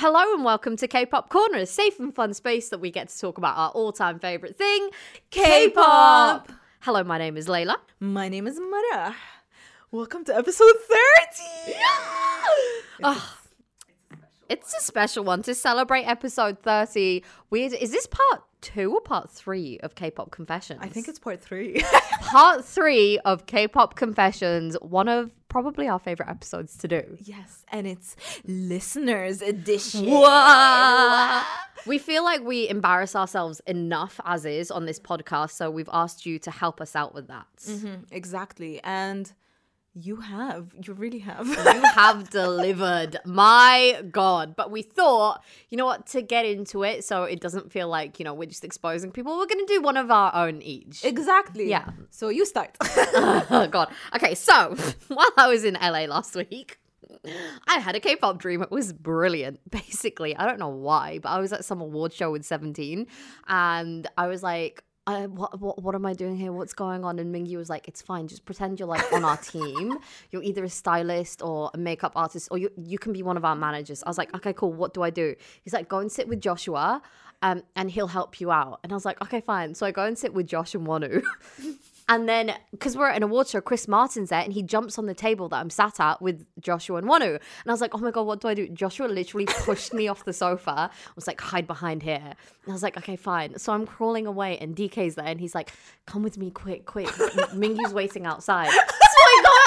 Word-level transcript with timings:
Hello 0.00 0.32
and 0.32 0.44
welcome 0.44 0.76
to 0.76 0.86
K-pop 0.86 1.28
Corner, 1.28 1.58
a 1.58 1.66
safe 1.66 1.98
and 1.98 2.14
fun 2.14 2.32
space 2.32 2.68
that 2.68 2.78
we 2.78 2.88
get 2.88 3.08
to 3.08 3.18
talk 3.18 3.36
about 3.36 3.58
our 3.58 3.70
all-time 3.70 4.20
favorite 4.20 4.56
thing, 4.56 4.90
K-pop. 5.30 6.52
Hello, 6.82 7.02
my 7.02 7.18
name 7.18 7.36
is 7.36 7.48
Layla. 7.48 7.74
My 7.98 8.28
name 8.28 8.46
is 8.46 8.60
Mara. 8.60 9.16
Welcome 9.90 10.24
to 10.26 10.36
episode 10.36 10.76
30. 11.66 11.74
Oh, 13.02 13.38
it's 14.48 14.72
a 14.72 14.80
special 14.80 15.24
one 15.24 15.42
to 15.42 15.52
celebrate 15.52 16.04
episode 16.04 16.60
30. 16.62 17.24
Weird. 17.50 17.72
Is 17.72 17.90
this 17.90 18.06
part 18.06 18.44
two 18.60 18.94
or 18.94 19.00
part 19.00 19.28
three 19.28 19.80
of 19.80 19.96
K-pop 19.96 20.30
Confessions? 20.30 20.78
I 20.80 20.86
think 20.86 21.08
it's 21.08 21.18
part 21.18 21.40
three. 21.40 21.82
part 22.20 22.64
three 22.64 23.18
of 23.24 23.46
K-pop 23.46 23.96
Confessions. 23.96 24.76
One 24.80 25.08
of 25.08 25.32
probably 25.48 25.88
our 25.88 25.98
favorite 25.98 26.28
episodes 26.28 26.76
to 26.78 26.88
do. 26.88 27.16
yes, 27.22 27.64
and 27.72 27.86
it's 27.86 28.16
listeners 28.46 29.42
edition. 29.42 30.04
We 31.86 31.98
feel 31.98 32.24
like 32.24 32.42
we 32.42 32.68
embarrass 32.68 33.14
ourselves 33.16 33.60
enough 33.66 34.20
as 34.24 34.44
is 34.44 34.70
on 34.70 34.84
this 34.86 34.98
podcast, 34.98 35.52
so 35.52 35.70
we've 35.70 35.88
asked 35.92 36.26
you 36.26 36.38
to 36.40 36.50
help 36.50 36.80
us 36.80 36.94
out 36.96 37.14
with 37.14 37.28
that. 37.28 37.46
Mhm, 37.64 38.04
exactly. 38.10 38.80
And 38.82 39.32
you 40.00 40.16
have. 40.16 40.72
You 40.82 40.94
really 40.94 41.18
have. 41.20 41.46
You 41.46 41.54
have 41.94 42.30
delivered. 42.30 43.18
My 43.24 44.02
God. 44.10 44.54
But 44.56 44.70
we 44.70 44.82
thought, 44.82 45.42
you 45.70 45.76
know 45.76 45.86
what, 45.86 46.06
to 46.08 46.22
get 46.22 46.44
into 46.44 46.84
it 46.84 47.04
so 47.04 47.24
it 47.24 47.40
doesn't 47.40 47.72
feel 47.72 47.88
like, 47.88 48.18
you 48.18 48.24
know, 48.24 48.34
we're 48.34 48.46
just 48.46 48.64
exposing 48.64 49.10
people, 49.10 49.36
we're 49.36 49.46
going 49.46 49.64
to 49.66 49.72
do 49.72 49.80
one 49.82 49.96
of 49.96 50.10
our 50.10 50.34
own 50.34 50.62
each. 50.62 51.04
exactly. 51.04 51.68
Yeah. 51.68 51.90
So 52.10 52.28
you 52.28 52.46
start. 52.46 52.76
oh, 52.80 53.68
God. 53.70 53.88
Okay, 54.14 54.34
so 54.34 54.76
while 55.08 55.30
I 55.36 55.48
was 55.48 55.64
in 55.64 55.74
LA 55.74 56.04
last 56.04 56.34
week, 56.34 56.78
I 57.66 57.78
had 57.78 57.96
a 57.96 58.00
K 58.00 58.16
pop 58.16 58.38
dream. 58.38 58.62
It 58.62 58.70
was 58.70 58.92
brilliant, 58.92 59.60
basically. 59.70 60.36
I 60.36 60.46
don't 60.46 60.58
know 60.58 60.68
why, 60.68 61.18
but 61.18 61.30
I 61.30 61.40
was 61.40 61.52
at 61.52 61.64
some 61.64 61.80
award 61.80 62.12
show 62.12 62.30
with 62.30 62.44
17 62.44 63.06
and 63.48 64.06
I 64.16 64.26
was 64.26 64.42
like, 64.42 64.84
I, 65.08 65.26
what, 65.26 65.58
what, 65.58 65.82
what 65.82 65.94
am 65.94 66.04
I 66.04 66.12
doing 66.12 66.36
here? 66.36 66.52
What's 66.52 66.74
going 66.74 67.02
on? 67.02 67.18
And 67.18 67.34
Mingyu 67.34 67.56
was 67.56 67.70
like, 67.70 67.88
it's 67.88 68.02
fine. 68.02 68.28
Just 68.28 68.44
pretend 68.44 68.78
you're 68.78 68.86
like 68.86 69.10
on 69.10 69.24
our 69.24 69.38
team. 69.38 69.98
You're 70.30 70.42
either 70.42 70.62
a 70.64 70.68
stylist 70.68 71.40
or 71.40 71.70
a 71.72 71.78
makeup 71.78 72.12
artist, 72.14 72.48
or 72.50 72.58
you, 72.58 72.70
you 72.76 72.98
can 72.98 73.14
be 73.14 73.22
one 73.22 73.38
of 73.38 73.44
our 73.44 73.56
managers. 73.56 74.02
I 74.02 74.10
was 74.10 74.18
like, 74.18 74.34
okay, 74.36 74.52
cool. 74.52 74.70
What 74.70 74.92
do 74.92 75.02
I 75.02 75.08
do? 75.08 75.34
He's 75.64 75.72
like, 75.72 75.88
go 75.88 76.00
and 76.00 76.12
sit 76.12 76.28
with 76.28 76.42
Joshua 76.42 77.00
um, 77.40 77.62
and 77.74 77.90
he'll 77.90 78.08
help 78.08 78.38
you 78.38 78.50
out. 78.50 78.80
And 78.82 78.92
I 78.92 78.94
was 78.94 79.06
like, 79.06 79.22
okay, 79.22 79.40
fine. 79.40 79.74
So 79.74 79.86
I 79.86 79.92
go 79.92 80.04
and 80.04 80.18
sit 80.18 80.34
with 80.34 80.46
Josh 80.46 80.74
and 80.74 80.86
Wonwoo. 80.86 81.22
And 82.08 82.28
then, 82.28 82.54
because 82.70 82.96
we're 82.96 83.08
at 83.08 83.16
an 83.16 83.22
award 83.22 83.48
show, 83.48 83.60
Chris 83.60 83.86
Martin's 83.86 84.30
there 84.30 84.40
and 84.40 84.52
he 84.52 84.62
jumps 84.62 84.98
on 84.98 85.04
the 85.06 85.14
table 85.14 85.48
that 85.50 85.56
I'm 85.56 85.68
sat 85.68 86.00
at 86.00 86.22
with 86.22 86.46
Joshua 86.58 86.96
and 86.96 87.06
Wonwoo. 87.06 87.34
And 87.34 87.40
I 87.66 87.70
was 87.70 87.82
like, 87.82 87.94
oh 87.94 87.98
my 87.98 88.10
God, 88.10 88.22
what 88.22 88.40
do 88.40 88.48
I 88.48 88.54
do? 88.54 88.66
Joshua 88.68 89.06
literally 89.06 89.46
pushed 89.64 89.92
me 89.92 90.08
off 90.08 90.24
the 90.24 90.32
sofa, 90.32 90.70
I 90.70 90.90
was 91.14 91.26
like, 91.26 91.40
hide 91.40 91.66
behind 91.66 92.02
here. 92.02 92.16
And 92.16 92.34
I 92.68 92.72
was 92.72 92.82
like, 92.82 92.96
okay, 92.96 93.16
fine. 93.16 93.58
So 93.58 93.72
I'm 93.72 93.86
crawling 93.86 94.26
away 94.26 94.56
and 94.58 94.74
DK's 94.74 95.16
there 95.16 95.26
and 95.26 95.38
he's 95.38 95.54
like, 95.54 95.70
come 96.06 96.22
with 96.22 96.38
me 96.38 96.50
quick, 96.50 96.86
quick. 96.86 97.08
M- 97.20 97.60
Mingyu's 97.60 97.92
waiting 97.92 98.26
outside. 98.26 98.70
So 99.18 99.24
I 99.24 99.42
go 99.42 99.57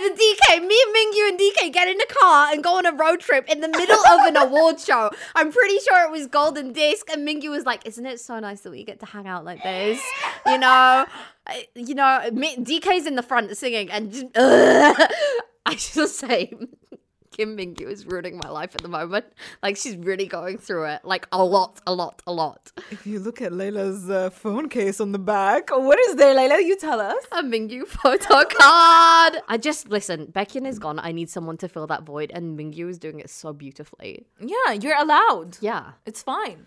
with 0.00 0.18
DK. 0.18 0.66
Me 0.66 0.84
and 0.86 0.94
Mingyu 0.96 1.28
and 1.28 1.38
DK 1.38 1.72
get 1.72 1.88
in 1.88 2.00
a 2.00 2.06
car 2.06 2.52
and 2.52 2.62
go 2.62 2.76
on 2.78 2.86
a 2.86 2.92
road 2.92 3.20
trip 3.20 3.48
in 3.48 3.60
the 3.60 3.68
middle 3.68 3.98
of 4.06 4.26
an 4.26 4.36
award 4.36 4.80
show. 4.80 5.10
I'm 5.34 5.52
pretty 5.52 5.78
sure 5.78 6.04
it 6.04 6.10
was 6.10 6.26
Golden 6.26 6.72
Disc. 6.72 7.08
And 7.10 7.26
Mingyu 7.26 7.50
was 7.50 7.64
like, 7.64 7.86
isn't 7.86 8.06
it 8.06 8.20
so 8.20 8.38
nice 8.40 8.60
that 8.60 8.70
we 8.70 8.84
get 8.84 9.00
to 9.00 9.06
hang 9.06 9.26
out 9.26 9.44
like 9.44 9.62
this? 9.62 10.00
You 10.46 10.58
know? 10.58 11.06
You 11.74 11.94
know, 11.94 12.20
DK's 12.32 13.06
in 13.06 13.16
the 13.16 13.22
front 13.22 13.56
singing, 13.56 13.90
and 13.90 14.12
just, 14.12 14.26
I 14.36 15.74
just 15.74 16.16
say, 16.18 16.52
Kim 17.32 17.56
Mingyu 17.56 17.90
is 17.90 18.06
ruining 18.06 18.36
my 18.36 18.48
life 18.48 18.74
at 18.74 18.82
the 18.82 18.88
moment. 18.88 19.24
Like 19.62 19.76
she's 19.76 19.96
really 19.96 20.26
going 20.26 20.58
through 20.58 20.84
it, 20.84 21.04
like 21.04 21.26
a 21.32 21.42
lot, 21.42 21.80
a 21.86 21.92
lot, 21.94 22.22
a 22.26 22.32
lot. 22.32 22.70
if 22.90 23.06
you 23.06 23.18
look 23.18 23.40
at 23.42 23.52
Layla's 23.52 24.08
uh, 24.08 24.30
phone 24.30 24.68
case 24.68 25.00
on 25.00 25.12
the 25.12 25.18
back, 25.18 25.70
what 25.70 25.98
is 25.98 26.16
there, 26.16 26.34
Layla? 26.34 26.64
You 26.64 26.76
tell 26.76 27.00
us. 27.00 27.24
A 27.32 27.42
Mingyu 27.42 27.86
photo 27.86 28.44
card. 28.44 29.42
I 29.48 29.58
just 29.60 29.88
listen. 29.88 30.26
Baekhyun 30.26 30.66
is 30.66 30.78
gone. 30.78 30.98
I 30.98 31.12
need 31.12 31.30
someone 31.30 31.56
to 31.58 31.68
fill 31.68 31.86
that 31.88 32.04
void, 32.04 32.30
and 32.32 32.58
Mingyu 32.58 32.88
is 32.88 32.98
doing 32.98 33.20
it 33.20 33.30
so 33.30 33.52
beautifully. 33.52 34.26
Yeah, 34.40 34.72
you're 34.72 34.96
allowed. 34.98 35.58
Yeah. 35.60 35.92
It's 36.06 36.22
fine. 36.22 36.66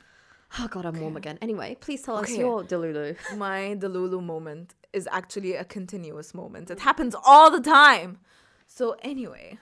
Oh 0.59 0.67
god, 0.67 0.85
I'm 0.85 0.99
warm 0.99 1.17
again. 1.17 1.37
Anyway, 1.41 1.75
please 1.79 2.01
tell 2.01 2.17
us 2.17 2.35
your 2.35 2.63
Delulu. 2.63 3.17
my 3.37 3.75
Delulu 3.77 4.23
moment 4.23 4.73
is 4.93 5.07
actually 5.11 5.55
a 5.55 5.65
continuous 5.65 6.33
moment. 6.33 6.71
It 6.71 6.79
happens 6.79 7.15
all 7.25 7.51
the 7.51 7.59
time. 7.59 8.19
So 8.67 8.95
anyway, 9.01 9.59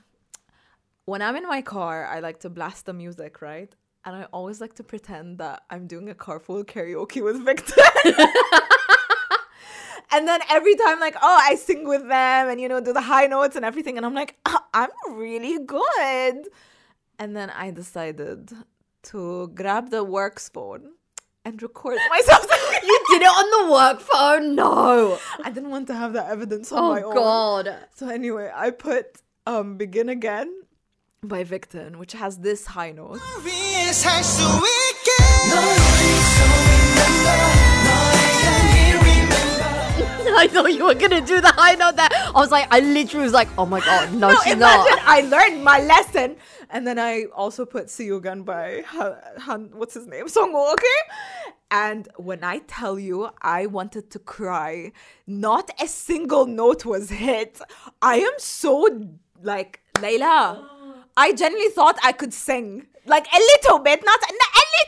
when 1.05 1.21
I'm 1.21 1.35
in 1.35 1.43
my 1.43 1.61
car, 1.61 2.05
I 2.05 2.19
like 2.19 2.39
to 2.39 2.49
blast 2.49 2.85
the 2.85 2.93
music, 2.93 3.41
right? 3.41 3.73
And 4.05 4.15
I 4.15 4.23
always 4.33 4.59
like 4.61 4.73
to 4.75 4.83
pretend 4.83 5.37
that 5.39 5.63
I'm 5.69 5.87
doing 5.87 6.09
a 6.09 6.15
carpool 6.15 6.65
karaoke 6.65 7.23
with 7.23 7.45
Victon. 7.45 7.77
and 10.11 10.27
then 10.27 10.41
every 10.49 10.75
time, 10.75 10.99
like, 10.99 11.15
oh, 11.21 11.39
I 11.41 11.55
sing 11.55 11.87
with 11.87 12.01
them 12.01 12.49
and, 12.49 12.59
you 12.59 12.67
know, 12.67 12.81
do 12.81 12.91
the 12.93 13.01
high 13.01 13.27
notes 13.27 13.55
and 13.55 13.63
everything. 13.63 13.97
And 13.97 14.05
I'm 14.05 14.13
like, 14.13 14.35
"Ah, 14.45 14.65
I'm 14.73 14.89
really 15.13 15.57
good. 15.65 16.47
And 17.19 17.35
then 17.35 17.49
I 17.49 17.71
decided 17.71 18.51
to 19.03 19.47
grab 19.49 19.89
the 19.89 20.03
works 20.03 20.49
phone 20.49 20.93
and 21.45 21.61
record 21.61 21.97
myself. 22.09 22.45
You 22.83 23.05
did 23.09 23.21
it 23.21 23.25
on 23.25 23.67
the 23.67 23.71
work 23.71 23.99
phone? 24.01 24.55
No. 24.55 25.17
I 25.43 25.49
didn't 25.49 25.69
want 25.69 25.87
to 25.87 25.95
have 25.95 26.13
that 26.13 26.29
evidence 26.29 26.71
on 26.71 26.83
Oh 26.83 26.91
my 26.91 27.01
own. 27.01 27.11
Oh, 27.11 27.15
God. 27.15 27.75
So 27.95 28.09
anyway, 28.09 28.51
I 28.53 28.71
put 28.71 29.21
um 29.45 29.77
Begin 29.77 30.09
Again 30.09 30.62
by 31.27 31.43
Victon, 31.43 31.97
which 31.97 32.13
has 32.13 32.37
this 32.37 32.65
high 32.65 32.91
note. 32.91 33.19
I 40.35 40.49
know 40.53 40.65
you 40.77 40.85
were 40.85 40.95
gonna 40.95 41.21
do 41.21 41.41
the 41.41 41.51
high 41.51 41.75
note 41.75 41.95
that 41.95 42.11
I 42.35 42.39
was 42.39 42.51
like, 42.51 42.67
I 42.71 42.79
literally 42.79 43.23
was 43.23 43.33
like, 43.33 43.47
oh 43.57 43.65
my 43.65 43.79
god, 43.79 44.13
no, 44.13 44.31
no 44.31 44.39
she's 44.43 44.57
not. 44.57 44.87
I 45.07 45.21
learned 45.21 45.63
my 45.63 45.79
lesson, 45.79 46.35
and 46.69 46.85
then 46.85 46.99
I 46.99 47.25
also 47.35 47.65
put 47.65 47.87
Siyugan 47.87 48.45
by 48.45 48.83
Han, 48.87 49.15
Han, 49.39 49.69
what's 49.73 49.93
his 49.93 50.07
name, 50.07 50.27
Song 50.27 50.53
okay? 50.55 50.87
And 51.71 52.07
when 52.17 52.43
I 52.43 52.59
tell 52.59 52.99
you 52.99 53.29
I 53.41 53.65
wanted 53.65 54.11
to 54.11 54.19
cry, 54.19 54.91
not 55.25 55.71
a 55.81 55.87
single 55.87 56.45
note 56.45 56.85
was 56.85 57.09
hit. 57.09 57.59
I 58.01 58.17
am 58.17 58.33
so 58.37 58.87
like 59.41 59.79
Layla. 59.95 60.72
I 61.15 61.33
genuinely 61.33 61.69
thought 61.71 61.97
I 62.03 62.11
could 62.11 62.33
sing. 62.33 62.87
Like 63.05 63.27
a 63.33 63.37
little 63.37 63.79
bit, 63.79 64.01
not 64.05 64.19
a 64.21 64.33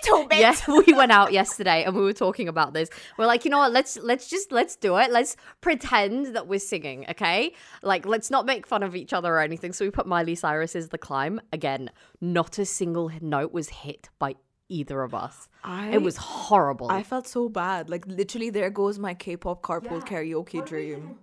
little 0.09 0.27
bit. 0.27 0.39
Yes, 0.39 0.65
we 0.87 0.93
went 0.93 1.11
out 1.11 1.33
yesterday 1.33 1.83
and 1.83 1.93
we 1.95 2.01
were 2.01 2.13
talking 2.13 2.47
about 2.47 2.73
this. 2.73 2.89
We're 3.17 3.25
like, 3.25 3.43
you 3.43 3.51
know 3.51 3.57
what? 3.57 3.73
Let's 3.73 3.97
let's 3.97 4.29
just 4.29 4.53
let's 4.53 4.77
do 4.77 4.95
it. 4.97 5.11
Let's 5.11 5.35
pretend 5.59 6.33
that 6.35 6.47
we're 6.47 6.59
singing, 6.59 7.05
okay? 7.09 7.53
Like, 7.83 8.05
let's 8.05 8.31
not 8.31 8.45
make 8.45 8.65
fun 8.67 8.83
of 8.83 8.95
each 8.95 9.11
other 9.11 9.33
or 9.35 9.41
anything. 9.41 9.73
So 9.73 9.83
we 9.83 9.91
put 9.91 10.07
Miley 10.07 10.35
Cyrus's 10.35 10.87
"The 10.89 10.97
Climb" 10.97 11.41
again. 11.51 11.91
Not 12.21 12.57
a 12.57 12.65
single 12.65 13.11
note 13.19 13.51
was 13.51 13.67
hit 13.69 14.07
by 14.17 14.35
either 14.69 15.01
of 15.03 15.13
us. 15.13 15.49
I- 15.65 15.89
it 15.89 16.01
was 16.01 16.15
horrible. 16.15 16.89
I 16.89 17.03
felt 17.03 17.27
so 17.27 17.49
bad. 17.49 17.89
Like 17.89 18.05
literally, 18.07 18.49
there 18.49 18.69
goes 18.69 18.97
my 18.97 19.13
K-pop 19.13 19.61
carpool 19.61 20.01
karaoke 20.07 20.65
dream. 20.65 21.17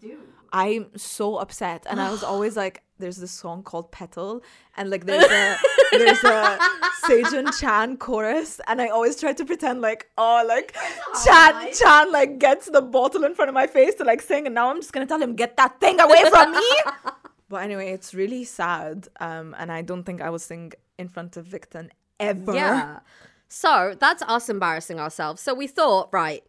I'm 0.52 0.96
so 0.96 1.36
upset, 1.36 1.86
and 1.88 2.00
I 2.00 2.10
was 2.10 2.22
always 2.32 2.56
like, 2.56 2.82
"There's 2.98 3.16
this 3.16 3.30
song 3.30 3.62
called 3.62 3.90
Petal, 3.90 4.42
and 4.76 4.90
like 4.90 5.06
there's 5.06 5.24
a 5.24 5.56
there's 5.92 6.24
a 6.24 6.58
Sejun 7.06 7.58
Chan 7.58 7.96
chorus, 7.96 8.60
and 8.66 8.80
I 8.80 8.88
always 8.88 9.18
try 9.18 9.32
to 9.32 9.44
pretend 9.44 9.80
like, 9.80 10.08
oh, 10.18 10.44
like 10.46 10.76
Chan 11.24 11.72
Chan 11.74 12.12
like 12.12 12.38
gets 12.38 12.68
the 12.68 12.82
bottle 12.82 13.24
in 13.24 13.34
front 13.34 13.48
of 13.48 13.54
my 13.54 13.66
face 13.66 13.94
to 13.96 14.04
like 14.04 14.20
sing, 14.20 14.46
and 14.46 14.54
now 14.54 14.70
I'm 14.70 14.80
just 14.80 14.92
gonna 14.92 15.06
tell 15.06 15.20
him 15.20 15.34
get 15.34 15.56
that 15.56 15.80
thing 15.80 16.00
away 16.00 16.22
from 16.28 16.52
me. 16.52 16.70
but 17.48 17.62
anyway, 17.62 17.90
it's 17.90 18.12
really 18.14 18.44
sad, 18.44 19.08
um, 19.20 19.56
and 19.58 19.72
I 19.72 19.82
don't 19.82 20.04
think 20.04 20.20
I 20.20 20.30
will 20.30 20.38
sing 20.38 20.72
in 20.98 21.08
front 21.08 21.36
of 21.36 21.46
Victon 21.46 21.88
ever. 22.20 22.54
Yeah. 22.54 23.00
So 23.48 23.94
that's 23.98 24.22
us 24.22 24.48
embarrassing 24.48 24.98
ourselves. 24.98 25.42
So 25.42 25.52
we 25.52 25.66
thought, 25.66 26.08
right, 26.10 26.42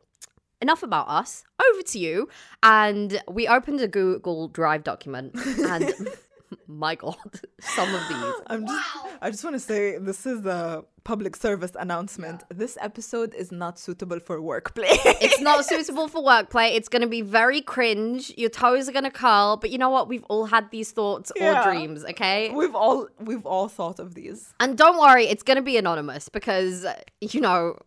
enough 0.64 0.82
about 0.82 1.08
us. 1.08 1.44
Over 1.70 1.82
to 1.92 2.00
you. 2.00 2.28
And 2.64 3.22
we 3.38 3.48
opened 3.48 3.80
a 3.82 3.88
Google 3.88 4.48
Drive 4.48 4.84
document, 4.84 5.36
and 5.60 5.94
my 6.68 6.96
God, 6.96 7.16
some 7.62 7.94
of 7.94 8.02
these. 8.10 8.34
I'm 8.48 8.66
just 8.68 8.90
I 9.22 9.30
just 9.30 9.44
want 9.44 9.56
to 9.56 9.60
say 9.60 9.98
this 9.98 10.26
is 10.26 10.46
a 10.46 10.84
public 11.04 11.36
service 11.36 11.72
announcement. 11.86 12.44
This 12.50 12.78
episode 12.80 13.34
is 13.34 13.52
not 13.52 13.78
suitable 13.80 14.20
for 14.20 14.40
workplay. 14.40 14.88
It's 15.26 15.42
not 15.42 15.66
suitable 15.72 16.08
for 16.08 16.22
workplay. 16.24 16.76
It's 16.76 16.90
going 16.90 17.02
to 17.02 17.08
be 17.08 17.22
very 17.22 17.62
cringe. 17.62 18.32
Your 18.38 18.50
toes 18.50 18.88
are 18.88 18.94
going 18.94 19.04
to 19.04 19.12
curl. 19.26 19.58
But 19.58 19.70
you 19.72 19.78
know 19.78 19.90
what? 19.90 20.08
We've 20.08 20.24
all 20.26 20.46
had 20.46 20.70
these 20.72 20.92
thoughts 20.92 21.32
Yeah. 21.36 21.60
or 21.60 21.64
dreams, 21.72 22.06
okay? 22.12 22.52
we've 22.52 22.76
all 22.76 23.08
we've 23.20 23.46
all 23.46 23.68
thought 23.68 24.00
of 24.00 24.14
these. 24.14 24.54
And 24.60 24.78
don't 24.78 24.98
worry, 25.00 25.26
it's 25.26 25.44
going 25.44 25.58
to 25.58 25.64
be 25.64 25.78
anonymous 25.78 26.30
because, 26.30 26.86
you 27.22 27.42
know, 27.42 27.78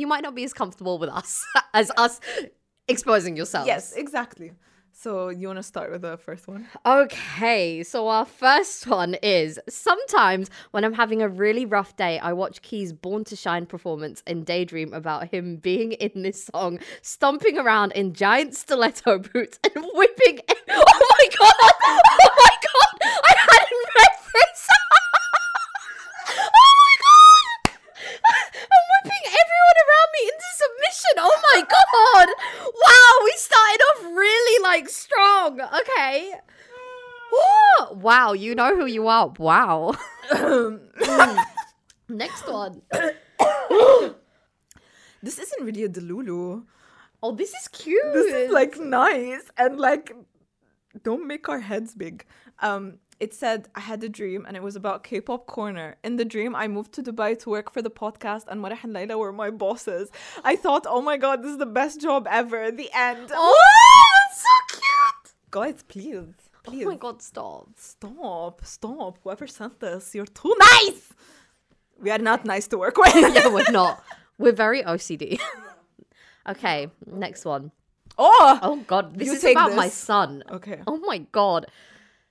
you 0.00 0.06
might 0.06 0.22
not 0.22 0.34
be 0.34 0.44
as 0.44 0.52
comfortable 0.52 0.98
with 0.98 1.10
us 1.10 1.44
as 1.74 1.90
us 1.96 2.20
exposing 2.88 3.36
yourselves. 3.36 3.66
Yes, 3.66 3.92
exactly. 3.92 4.52
So 4.98 5.28
you 5.28 5.46
want 5.48 5.58
to 5.58 5.62
start 5.62 5.90
with 5.90 6.00
the 6.00 6.16
first 6.16 6.48
one? 6.48 6.68
Okay, 6.86 7.82
so 7.82 8.08
our 8.08 8.24
first 8.24 8.86
one 8.86 9.12
is 9.22 9.60
sometimes 9.68 10.48
when 10.70 10.84
I'm 10.86 10.94
having 10.94 11.20
a 11.20 11.28
really 11.28 11.66
rough 11.66 11.94
day, 11.96 12.18
I 12.18 12.32
watch 12.32 12.62
Key's 12.62 12.94
Born 12.94 13.22
to 13.24 13.36
Shine 13.36 13.66
performance 13.66 14.22
and 14.26 14.46
daydream 14.46 14.94
about 14.94 15.28
him 15.28 15.56
being 15.56 15.92
in 15.92 16.22
this 16.22 16.46
song, 16.46 16.78
stomping 17.02 17.58
around 17.58 17.92
in 17.92 18.14
giant 18.14 18.54
stiletto 18.54 19.18
boots 19.18 19.58
and 19.74 19.84
whipping. 19.92 20.40
Oh 20.68 20.82
my 21.18 21.28
god! 21.38 21.54
Oh 21.62 22.30
my 22.36 22.54
god! 22.66 22.94
I 23.02 23.34
hadn't 23.36 23.86
read 23.96 24.14
this! 24.34 24.68
oh 26.28 26.72
my 26.82 26.92
god! 27.06 27.78
I'm 28.54 28.84
whipping 28.92 29.24
everyone 29.28 29.78
around 29.84 30.10
me 30.16 30.22
into 30.32 30.48
submission. 30.56 31.14
Oh 31.18 31.36
my 31.52 31.60
god! 32.26 32.34
Wow, 32.64 33.24
we 33.24 33.32
started 33.36 33.80
off 33.82 34.04
really 34.04 34.62
like 34.62 34.88
strong. 34.88 35.60
Okay. 35.60 36.32
Wow, 37.92 38.32
you 38.32 38.54
know 38.54 38.74
who 38.76 38.86
you 38.86 39.08
are. 39.08 39.32
Wow. 39.38 39.94
Mm. 40.26 41.44
Next 42.08 42.48
one. 42.48 42.82
This 45.22 45.38
isn't 45.38 45.64
really 45.64 45.84
a 45.84 45.88
Delulu. 45.88 46.64
Oh, 47.22 47.32
this 47.32 47.52
is 47.54 47.68
cute. 47.68 48.12
This 48.12 48.32
is 48.32 48.52
like 48.52 48.78
nice 48.78 49.42
and 49.56 49.78
like 49.78 50.12
don't 51.02 51.26
make 51.26 51.48
our 51.48 51.58
heads 51.58 51.94
big. 51.94 52.24
Um 52.60 52.98
it 53.18 53.32
said 53.34 53.68
I 53.74 53.80
had 53.80 54.02
a 54.04 54.08
dream 54.08 54.44
and 54.46 54.56
it 54.56 54.62
was 54.62 54.76
about 54.76 55.02
K-pop 55.04 55.46
corner. 55.46 55.96
In 56.04 56.16
the 56.16 56.24
dream, 56.24 56.54
I 56.54 56.68
moved 56.68 56.92
to 56.94 57.02
Dubai 57.02 57.38
to 57.40 57.50
work 57.50 57.72
for 57.72 57.82
the 57.82 57.90
podcast 57.90 58.44
and 58.48 58.60
Mara 58.60 58.78
and 58.82 58.94
Layla 58.94 59.18
were 59.18 59.32
my 59.32 59.50
bosses. 59.50 60.10
I 60.44 60.54
thought, 60.56 60.84
oh 60.88 61.00
my 61.00 61.16
god, 61.16 61.42
this 61.42 61.52
is 61.52 61.58
the 61.58 61.66
best 61.80 62.00
job 62.00 62.26
ever. 62.30 62.70
The 62.70 62.90
end. 62.94 63.30
Oh, 63.32 63.62
that's 64.28 64.42
so 64.42 64.56
cute. 64.80 65.34
Guys, 65.50 65.82
please. 65.88 66.34
Please. 66.62 66.84
Oh 66.84 66.90
my 66.90 66.96
god, 66.96 67.22
stop. 67.22 67.68
Stop, 67.76 68.64
stop. 68.64 69.18
Whoever 69.22 69.46
sent 69.46 69.80
this, 69.80 70.14
you're 70.14 70.26
too 70.26 70.54
nice. 70.72 71.12
We 72.00 72.10
are 72.10 72.18
not 72.18 72.44
nice 72.44 72.66
to 72.68 72.78
work 72.78 72.96
with. 72.98 73.14
Yeah, 73.34 73.48
we're 73.48 73.70
not. 73.70 74.02
We're 74.38 74.52
very 74.52 74.82
OCD. 74.82 75.40
okay, 76.48 76.88
next 77.06 77.44
one. 77.44 77.72
oh, 78.18 78.58
Oh 78.62 78.76
god, 78.86 79.16
this 79.18 79.30
is 79.32 79.44
about 79.44 79.74
my 79.74 79.88
son. 79.88 80.42
Okay. 80.50 80.80
Oh 80.86 80.98
my 80.98 81.18
god. 81.32 81.66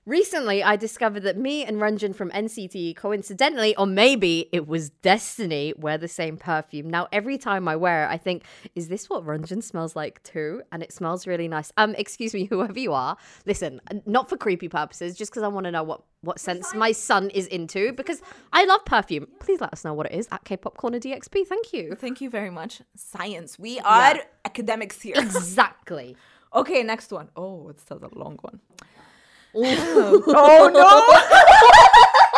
Recently, 0.07 0.63
I 0.63 0.75
discovered 0.75 1.21
that 1.21 1.35
me 1.35 1.65
and 1.65 1.77
Renjun 1.77 2.13
from 2.15 2.29
NCT 2.29 2.95
coincidentally, 2.95 3.75
or 3.75 3.87
maybe 3.87 4.47
it 4.51 4.67
was 4.67 4.91
destiny, 4.91 5.73
wear 5.77 5.97
the 5.97 6.07
same 6.07 6.37
perfume. 6.37 6.91
Now, 6.91 7.07
every 7.11 7.39
time 7.39 7.67
I 7.67 7.75
wear 7.75 8.03
it, 8.03 8.09
I 8.09 8.17
think, 8.17 8.43
is 8.75 8.87
this 8.87 9.09
what 9.09 9.25
Renjun 9.25 9.63
smells 9.63 9.95
like 9.95 10.21
too? 10.21 10.61
And 10.71 10.83
it 10.83 10.93
smells 10.93 11.25
really 11.25 11.47
nice. 11.47 11.71
Um, 11.77 11.95
excuse 11.97 12.35
me, 12.35 12.45
whoever 12.51 12.79
you 12.79 12.93
are. 12.93 13.17
Listen, 13.47 13.81
not 14.05 14.29
for 14.29 14.37
creepy 14.37 14.69
purposes, 14.69 15.15
just 15.17 15.31
because 15.31 15.41
I 15.41 15.47
want 15.47 15.63
to 15.63 15.71
know 15.71 15.81
what 15.81 16.03
what 16.21 16.39
sense 16.39 16.75
my 16.75 16.91
son 16.91 17.31
is 17.31 17.47
into. 17.47 17.91
Because 17.93 18.21
I 18.53 18.65
love 18.65 18.85
perfume. 18.85 19.27
Please 19.39 19.59
let 19.59 19.73
us 19.73 19.83
know 19.83 19.95
what 19.95 20.05
it 20.05 20.11
is 20.11 20.27
at 20.31 20.43
K-pop 20.43 20.77
Corner 20.77 20.99
DXP. 20.99 21.47
Thank 21.47 21.73
you. 21.73 21.95
Thank 21.95 22.21
you 22.21 22.29
very 22.29 22.51
much. 22.51 22.81
Science. 22.95 23.57
We 23.57 23.79
are 23.79 24.19
academics 24.43 25.01
here. 25.01 25.15
Exactly. 25.19 26.15
okay, 26.53 26.83
next 26.83 27.11
one. 27.11 27.29
Oh, 27.35 27.69
it's 27.69 27.81
still 27.81 27.99
a 28.03 28.17
long 28.17 28.37
one. 28.41 28.59
Oh 29.57 30.69
no! 30.73 30.81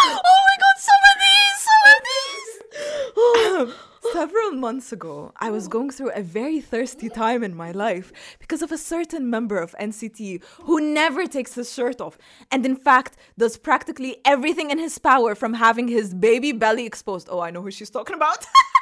oh 0.02 0.40
my 0.48 0.56
god, 0.60 0.76
some 0.78 1.02
of 1.10 1.16
these, 1.24 1.58
some 1.68 1.84
of 1.94 3.68
these. 3.68 3.74
Several 4.12 4.52
months 4.52 4.92
ago, 4.92 5.32
I 5.36 5.50
was 5.50 5.68
going 5.68 5.90
through 5.90 6.10
a 6.10 6.22
very 6.22 6.60
thirsty 6.60 7.08
time 7.08 7.42
in 7.42 7.54
my 7.54 7.70
life 7.70 8.12
because 8.38 8.60
of 8.60 8.72
a 8.72 8.76
certain 8.78 9.30
member 9.30 9.56
of 9.58 9.74
NCT 9.80 10.42
who 10.64 10.80
never 10.80 11.26
takes 11.26 11.54
his 11.54 11.72
shirt 11.72 12.00
off 12.00 12.18
and, 12.50 12.66
in 12.66 12.76
fact, 12.76 13.16
does 13.38 13.56
practically 13.56 14.18
everything 14.24 14.70
in 14.70 14.78
his 14.78 14.98
power 14.98 15.34
from 15.34 15.54
having 15.54 15.88
his 15.88 16.12
baby 16.12 16.52
belly 16.52 16.84
exposed. 16.86 17.28
Oh, 17.30 17.40
I 17.40 17.50
know 17.50 17.62
who 17.62 17.70
she's 17.70 17.90
talking 17.90 18.16
about. 18.16 18.46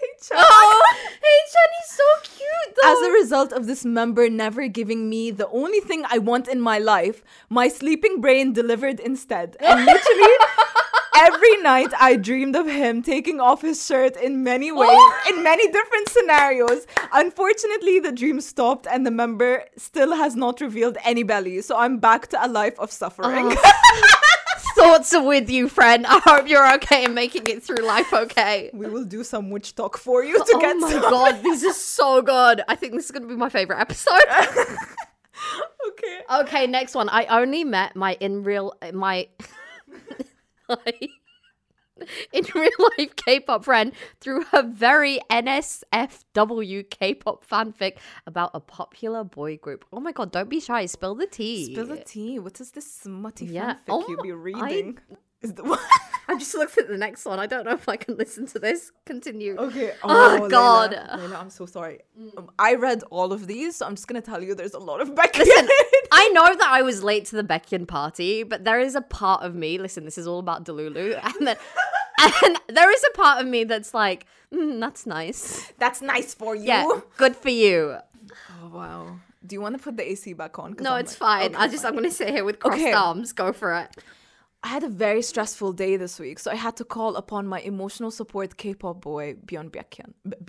hey, 0.00 0.06
Chan. 0.22 0.38
Oh, 0.40 0.94
hey, 0.96 1.38
Jenny's 1.52 1.90
so 1.90 2.04
cute 2.22 2.76
though. 2.80 2.92
As 2.92 3.08
a 3.08 3.12
result 3.12 3.52
of 3.52 3.66
this 3.66 3.84
member 3.84 4.28
never 4.28 4.68
giving 4.68 5.08
me 5.08 5.30
the 5.30 5.48
only 5.48 5.80
thing 5.80 6.04
I 6.08 6.18
want 6.18 6.48
in 6.48 6.60
my 6.60 6.78
life, 6.78 7.22
my 7.48 7.68
sleeping 7.68 8.20
brain 8.20 8.52
delivered 8.52 9.00
instead. 9.00 9.56
And 9.60 9.84
literally, 9.92 10.34
every 11.16 11.56
night 11.62 11.92
I 11.98 12.16
dreamed 12.16 12.56
of 12.56 12.66
him 12.66 13.02
taking 13.02 13.40
off 13.40 13.62
his 13.62 13.84
shirt 13.84 14.16
in 14.16 14.44
many 14.44 14.70
ways, 14.72 14.90
oh. 14.90 15.20
in 15.30 15.42
many 15.42 15.70
different 15.70 16.08
scenarios. 16.08 16.86
Unfortunately, 17.12 17.98
the 17.98 18.12
dream 18.12 18.40
stopped 18.40 18.86
and 18.86 19.06
the 19.06 19.10
member 19.10 19.64
still 19.76 20.14
has 20.14 20.36
not 20.36 20.60
revealed 20.60 20.96
any 21.04 21.22
belly. 21.22 21.60
So 21.62 21.76
I'm 21.76 21.98
back 21.98 22.28
to 22.28 22.44
a 22.44 22.48
life 22.48 22.78
of 22.78 22.92
suffering. 22.92 23.56
Oh. 23.56 24.14
Thoughts 24.78 25.12
are 25.14 25.22
with 25.24 25.50
you, 25.50 25.68
friend. 25.68 26.06
I 26.08 26.18
hope 26.24 26.48
you're 26.48 26.72
okay 26.74 27.04
and 27.04 27.14
making 27.14 27.46
it 27.48 27.62
through 27.62 27.84
life 27.84 28.12
okay. 28.12 28.70
we 28.72 28.86
will 28.88 29.04
do 29.04 29.24
some 29.24 29.50
witch 29.50 29.74
talk 29.74 29.98
for 29.98 30.22
you 30.24 30.36
to 30.38 30.52
Oh 30.54 30.60
get 30.60 30.76
my 30.76 30.90
some- 30.92 31.02
god, 31.02 31.42
this 31.42 31.62
is 31.62 31.76
so 31.80 32.22
good. 32.34 32.62
I 32.68 32.76
think 32.76 32.92
this 32.94 33.06
is 33.06 33.10
going 33.10 33.22
to 33.22 33.28
be 33.28 33.36
my 33.36 33.48
favorite 33.50 33.80
episode. 33.80 34.22
Okay. 35.90 36.18
okay, 36.40 36.66
next 36.66 36.94
one. 36.94 37.08
I 37.08 37.24
only 37.26 37.62
met 37.64 37.94
my 37.96 38.16
in 38.20 38.42
real 38.42 38.74
my 38.92 39.28
in 42.32 42.44
real 42.54 42.70
life 42.98 43.16
K-pop 43.16 43.64
friend 43.64 43.92
through 44.20 44.44
her 44.44 44.62
very 44.62 45.18
NSFW 45.30 46.88
K-pop 46.90 47.44
fanfic 47.46 47.96
about 48.26 48.50
a 48.54 48.60
popular 48.60 49.24
boy 49.24 49.56
group. 49.56 49.84
Oh 49.92 50.00
my 50.00 50.12
god, 50.12 50.32
don't 50.32 50.48
be 50.50 50.60
shy. 50.60 50.86
Spill 50.86 51.14
the 51.14 51.26
tea. 51.26 51.72
Spill 51.72 51.86
the 51.86 51.98
tea. 52.04 52.38
What 52.38 52.60
is 52.60 52.72
this 52.72 52.92
smutty 52.92 53.46
Yeah. 53.46 53.74
fanfic 53.74 53.78
Oh, 53.88 54.04
you 54.08 54.16
be 54.22 54.30
I- 54.30 54.34
reading? 54.34 54.98
Is 55.40 55.54
the 55.54 55.62
I 56.30 56.36
just 56.36 56.54
looked 56.54 56.76
at 56.76 56.88
the 56.88 56.98
next 56.98 57.24
one. 57.24 57.38
I 57.38 57.46
don't 57.46 57.64
know 57.64 57.72
if 57.72 57.88
I 57.88 57.96
can 57.96 58.16
listen 58.18 58.44
to 58.48 58.58
this. 58.58 58.92
Continue. 59.06 59.56
Okay. 59.56 59.92
Oh, 60.02 60.08
Layla, 60.42 60.50
God. 60.50 60.90
Layla, 60.92 61.40
I'm 61.40 61.48
so 61.48 61.64
sorry. 61.64 62.00
Um, 62.36 62.50
I 62.58 62.74
read 62.74 63.02
all 63.10 63.32
of 63.32 63.46
these, 63.46 63.76
so 63.76 63.86
I'm 63.86 63.94
just 63.94 64.08
gonna 64.08 64.20
tell 64.20 64.42
you 64.42 64.54
there's 64.54 64.74
a 64.74 64.78
lot 64.78 65.00
of 65.00 65.14
Becky. 65.14 65.38
Listen, 65.38 65.68
I 66.12 66.28
know 66.34 66.54
that 66.54 66.66
I 66.68 66.82
was 66.82 67.02
late 67.02 67.24
to 67.26 67.36
the 67.36 67.44
Baekhyun 67.44 67.86
party, 67.88 68.42
but 68.42 68.64
there 68.64 68.78
is 68.78 68.94
a 68.94 69.00
part 69.00 69.42
of 69.42 69.54
me. 69.54 69.78
Listen, 69.78 70.04
this 70.04 70.18
is 70.18 70.26
all 70.26 70.38
about 70.38 70.64
Delulu, 70.64 71.18
and 71.24 71.46
then, 71.46 71.56
and 72.18 72.58
there 72.68 72.90
is 72.90 73.04
a 73.12 73.16
part 73.16 73.40
of 73.40 73.46
me 73.46 73.64
that's 73.64 73.94
like, 73.94 74.26
mm, 74.52 74.80
that's 74.80 75.06
nice. 75.06 75.72
That's 75.78 76.02
nice 76.02 76.34
for 76.34 76.54
you. 76.54 76.64
Yeah, 76.64 77.00
good 77.16 77.36
for 77.36 77.50
you. 77.50 77.96
Oh 78.62 78.68
wow. 78.68 79.16
Do 79.46 79.54
you 79.54 79.60
want 79.60 79.76
to 79.76 79.82
put 79.82 79.96
the 79.96 80.10
AC 80.10 80.32
back 80.34 80.58
on? 80.58 80.74
No, 80.80 80.92
I'm 80.94 81.00
it's 81.00 81.18
like- 81.20 81.52
fine. 81.52 81.54
I 81.56 81.68
just 81.68 81.84
I'm 81.84 81.94
gonna 81.94 82.10
sit 82.10 82.30
here 82.30 82.44
with 82.44 82.58
crossed 82.58 82.80
Okay. 82.80 82.92
arms. 82.92 83.32
Go 83.32 83.52
for 83.52 83.74
it. 83.74 83.88
I 84.64 84.68
had 84.68 84.82
a 84.82 84.88
very 84.88 85.22
stressful 85.22 85.72
day 85.74 85.96
this 85.96 86.18
week, 86.18 86.40
so 86.40 86.50
I 86.50 86.56
had 86.56 86.74
to 86.78 86.84
call 86.84 87.14
upon 87.14 87.46
my 87.46 87.60
emotional 87.60 88.10
support 88.10 88.56
K-pop 88.56 89.00
boy 89.00 89.36
Bjorn 89.46 89.70
Baekhyun. 89.70 90.12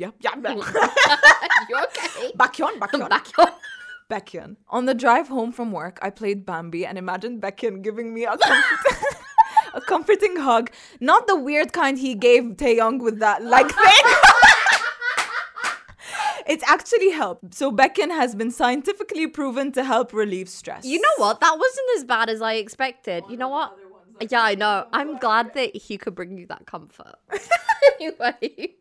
You 1.70 1.78
okay? 1.84 2.32
Baekhyun, 2.36 2.80
Baekhyun. 2.80 3.10
Back 3.16 3.28
on. 3.38 3.48
Baekhyun. 4.10 4.56
On 4.70 4.86
the 4.86 4.96
drive 4.96 5.28
home 5.28 5.52
from 5.52 5.72
work, 5.72 6.00
I 6.02 6.10
played 6.10 6.44
Bambi 6.44 6.86
and 6.88 6.98
imagined 6.98 7.40
Baekhyun 7.44 7.84
giving 7.84 8.12
me 8.14 8.26
a, 8.26 8.32
a 9.74 9.82
comforting 9.82 10.38
hug. 10.38 10.72
Not 11.00 11.28
the 11.28 11.36
weird 11.36 11.74
kind 11.74 11.98
he 11.98 12.16
gave 12.16 12.44
Taeyong 12.58 13.00
with 13.02 13.20
that 13.20 13.44
like 13.44 13.72
thing. 13.84 14.14
It's 16.50 16.64
actually 16.68 17.12
helped. 17.12 17.54
So 17.54 17.72
Baekhyun 17.72 18.10
has 18.10 18.34
been 18.34 18.50
scientifically 18.50 19.28
proven 19.28 19.72
to 19.74 19.84
help 19.84 20.12
relieve 20.12 20.50
stress. 20.50 20.84
You 20.84 21.00
know 21.00 21.16
what? 21.18 21.42
That 21.42 21.56
wasn't 21.60 21.88
as 21.98 22.04
bad 22.06 22.28
as 22.28 22.42
I 22.42 22.54
expected. 22.56 23.24
You 23.30 23.38
know 23.38 23.50
what? 23.50 23.78
Yeah, 24.32 24.42
I 24.42 24.56
know. 24.56 24.88
I'm 24.92 25.18
glad 25.18 25.54
that 25.54 25.76
he 25.76 26.00
could 26.00 26.16
bring 26.16 26.40
you 26.40 26.48
that 26.48 26.66
comfort. 26.66 27.16
anyway. 28.00 28.74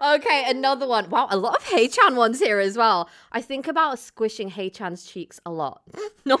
Okay, 0.00 0.44
another 0.46 0.86
one. 0.86 1.10
Wow, 1.10 1.26
a 1.28 1.36
lot 1.36 1.56
of 1.56 1.64
Haechan 1.64 2.14
ones 2.14 2.38
here 2.38 2.60
as 2.60 2.76
well. 2.76 3.08
I 3.32 3.42
think 3.42 3.66
about 3.66 3.98
squishing 3.98 4.50
Haechan's 4.50 5.06
cheeks 5.06 5.40
a 5.44 5.50
lot. 5.50 5.82
No. 6.24 6.38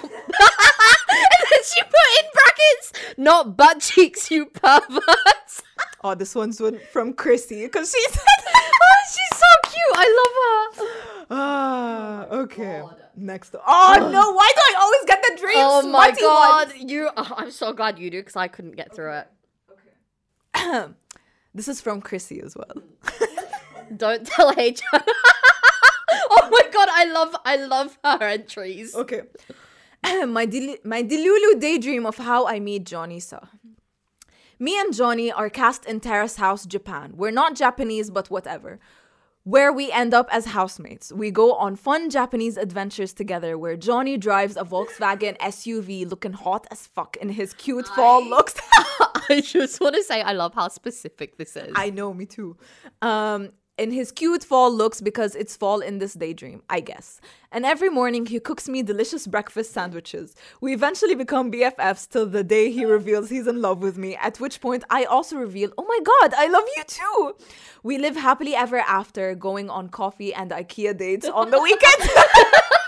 And 1.46 1.52
then 1.52 1.62
she 1.64 1.82
put 1.82 2.08
in 2.18 2.24
brackets, 2.34 3.14
not 3.18 3.56
butt 3.56 3.80
cheeks, 3.80 4.30
you 4.30 4.46
perverts. 4.46 5.62
Oh, 6.04 6.14
this 6.14 6.34
one's 6.34 6.60
one 6.60 6.78
from 6.92 7.14
Chrissy 7.14 7.64
because 7.64 7.90
she 7.90 8.00
said. 8.10 8.20
oh, 8.54 8.96
she's 9.08 9.38
so 9.38 9.70
cute. 9.70 9.96
I 9.96 10.06
love 10.18 10.34
her. 10.78 11.26
Ah, 11.30 12.26
okay. 12.26 12.82
Next. 13.16 13.56
Oh 13.56 14.10
no! 14.12 14.32
Why 14.32 14.52
do 14.54 14.60
I 14.60 14.74
always 14.80 15.00
get 15.06 15.22
the 15.22 15.36
dream 15.40 15.56
Oh 15.56 15.82
my 15.88 16.12
god, 16.12 16.68
ones? 16.68 16.90
you! 16.90 17.10
oh, 17.16 17.34
I'm 17.36 17.50
so 17.50 17.72
glad 17.72 17.98
you 17.98 18.10
do 18.10 18.20
because 18.20 18.36
I 18.36 18.46
couldn't 18.46 18.76
get 18.76 18.94
through 18.94 19.22
it. 20.54 20.90
This 21.54 21.68
is 21.68 21.80
from 21.80 22.02
Chrissy 22.02 22.42
as 22.42 22.54
well. 22.54 22.82
Don't 23.96 24.26
tell 24.26 24.52
H. 24.58 24.82
oh 24.92 26.48
my 26.50 26.62
god, 26.70 26.88
I 26.92 27.04
love 27.06 27.34
I 27.46 27.56
love 27.56 27.98
her 28.04 28.22
entries. 28.22 28.94
Okay. 28.94 29.22
my 30.26 30.46
del- 30.46 30.76
my 30.84 31.02
Delulu 31.02 31.60
daydream 31.60 32.06
of 32.06 32.16
how 32.18 32.46
I 32.46 32.60
meet 32.60 32.84
Johnny 32.84 33.20
Suh. 33.20 33.46
Me 34.58 34.78
and 34.80 34.94
Johnny 34.94 35.30
are 35.30 35.50
cast 35.50 35.84
in 35.84 36.00
Terrace 36.00 36.36
House, 36.36 36.64
Japan. 36.64 37.12
We're 37.16 37.30
not 37.42 37.54
Japanese, 37.54 38.10
but 38.10 38.30
whatever. 38.30 38.78
where 39.44 39.72
we 39.72 39.92
end 39.92 40.12
up 40.12 40.28
as 40.32 40.44
housemates. 40.46 41.12
We 41.12 41.30
go 41.30 41.52
on 41.54 41.76
fun 41.76 42.10
Japanese 42.10 42.56
adventures 42.56 43.12
together 43.12 43.56
where 43.56 43.76
Johnny 43.76 44.16
drives 44.18 44.56
a 44.56 44.64
Volkswagen 44.64 45.38
SUV 45.54 46.04
looking 46.10 46.32
hot 46.32 46.66
as 46.72 46.88
fuck 46.88 47.16
in 47.22 47.28
his 47.28 47.52
cute 47.54 47.86
fall 47.86 48.24
looks. 48.28 48.54
I 49.30 49.40
just 49.40 49.80
want 49.80 49.94
to 49.94 50.02
say 50.02 50.20
I 50.20 50.32
love 50.32 50.52
how 50.54 50.66
specific 50.66 51.38
this 51.38 51.54
is. 51.56 51.70
I 51.76 51.90
know, 51.90 52.12
me 52.12 52.26
too. 52.26 52.56
Um, 53.02 53.50
in 53.78 53.90
his 53.90 54.10
cute 54.10 54.42
fall 54.42 54.72
looks 54.72 55.00
because 55.00 55.34
it's 55.34 55.56
fall 55.56 55.80
in 55.80 55.98
this 55.98 56.14
daydream, 56.14 56.62
I 56.70 56.80
guess. 56.80 57.20
And 57.52 57.64
every 57.64 57.88
morning 57.88 58.26
he 58.26 58.40
cooks 58.40 58.68
me 58.68 58.82
delicious 58.82 59.26
breakfast 59.26 59.72
sandwiches. 59.72 60.34
We 60.60 60.72
eventually 60.72 61.14
become 61.14 61.52
BFFs 61.52 62.08
till 62.08 62.26
the 62.26 62.42
day 62.42 62.70
he 62.70 62.84
reveals 62.84 63.28
he's 63.28 63.46
in 63.46 63.60
love 63.60 63.82
with 63.82 63.98
me, 63.98 64.16
at 64.16 64.40
which 64.40 64.60
point 64.60 64.84
I 64.90 65.04
also 65.04 65.36
reveal, 65.36 65.70
oh 65.76 65.84
my 65.86 66.00
god, 66.02 66.34
I 66.36 66.48
love 66.48 66.64
you 66.76 66.84
too. 66.84 67.36
We 67.82 67.98
live 67.98 68.16
happily 68.16 68.54
ever 68.54 68.78
after, 68.78 69.34
going 69.34 69.70
on 69.70 69.88
coffee 69.88 70.32
and 70.32 70.50
IKEA 70.50 70.96
dates 70.96 71.28
on 71.28 71.50
the 71.50 71.60
weekend. 71.60 72.10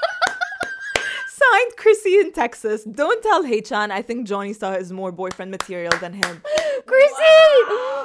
Signed 1.53 1.77
Chrissy 1.77 2.19
in 2.19 2.33
Texas. 2.33 2.85
Don't 2.85 3.23
tell 3.23 3.43
Haechan. 3.45 3.91
I 3.91 4.03
think 4.03 4.27
Johnny 4.27 4.53
Star 4.53 4.77
is 4.77 4.93
more 4.93 5.13
boyfriend 5.13 5.51
material 5.51 5.93
than 6.01 6.13
him. 6.13 6.43
Chrissy! 6.87 7.15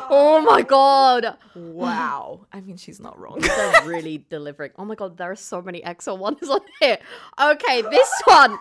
Oh 0.10 0.44
my 0.46 0.62
god. 0.62 1.38
Wow. 1.56 2.46
I 2.54 2.62
mean, 2.62 2.78
she's 2.78 3.00
not 3.00 3.18
wrong. 3.20 3.40
They're 3.40 3.82
really 3.86 4.26
delivering. 4.30 4.72
Oh 4.78 4.86
my 4.86 4.96
god, 4.96 5.18
there 5.18 5.32
are 5.32 5.36
so 5.36 5.62
many 5.62 5.82
EXO 5.82 6.18
ones 6.18 6.48
on 6.50 6.62
here. 6.80 6.98
Okay, 7.42 7.82
this 7.82 8.12
one. 8.26 8.58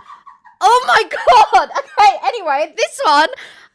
Oh 0.61 0.85
my 0.87 1.03
god. 1.11 1.71
Okay, 1.79 2.17
anyway, 2.25 2.73
this 2.77 3.01
one. 3.05 3.29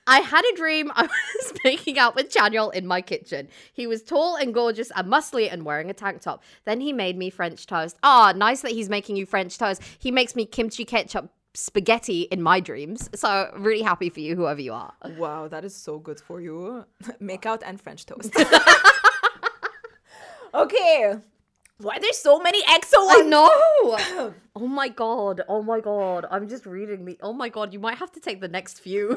I 0.08 0.22
had 0.22 0.44
a 0.46 0.56
dream 0.56 0.92
I 0.96 1.04
was 1.04 1.54
making 1.64 2.00
out 2.00 2.16
with 2.16 2.34
Chanyeol 2.34 2.74
in 2.74 2.88
my 2.88 3.02
kitchen. 3.02 3.50
He 3.74 3.86
was 3.86 4.02
tall 4.02 4.38
and 4.38 4.54
gorgeous 4.54 4.92
and 4.96 5.12
muscly 5.12 5.52
and 5.52 5.66
wearing 5.66 5.90
a 5.90 5.94
tank 5.94 6.22
top. 6.22 6.42
Then 6.66 6.80
he 6.80 6.94
made 6.94 7.18
me 7.18 7.30
French 7.30 7.68
toast. 7.68 7.98
Ah, 8.04 8.34
nice 8.36 8.62
that 8.62 8.72
he's 8.72 8.90
making 8.90 9.18
you 9.18 9.26
French 9.26 9.58
toast. 9.58 9.82
He 10.00 10.10
makes 10.10 10.36
me 10.36 10.46
kimchi 10.46 10.86
ketchup 10.86 11.30
spaghetti 11.54 12.22
in 12.24 12.42
my 12.42 12.60
dreams. 12.60 13.10
So 13.16 13.52
really 13.58 13.82
happy 13.82 14.10
for 14.10 14.20
you, 14.20 14.36
whoever 14.36 14.62
you 14.62 14.74
are. 14.74 14.94
Wow, 15.18 15.48
that 15.50 15.66
is 15.66 15.76
so 15.76 16.00
good 16.00 16.20
for 16.20 16.40
you. 16.40 16.86
Make 17.20 17.46
out 17.46 17.64
and 17.64 17.82
French 17.82 18.06
toast. 18.06 18.34
okay. 20.54 21.16
Why 21.80 22.00
there's 22.00 22.18
so 22.18 22.40
many 22.40 22.64
EXO 22.64 22.94
I 22.96 23.18
ones? 23.18 23.30
know. 23.30 24.34
oh 24.56 24.68
my 24.68 24.88
god. 24.88 25.42
Oh 25.48 25.62
my 25.62 25.80
god. 25.80 26.26
I'm 26.32 26.48
just 26.48 26.66
reading 26.66 27.06
the. 27.06 27.18
Oh 27.22 27.34
my 27.34 27.50
god. 27.50 27.74
You 27.74 27.80
might 27.80 27.98
have 27.98 28.12
to 28.14 28.20
take 28.20 28.42
the 28.42 28.48
next 28.48 28.80
few. 28.80 29.16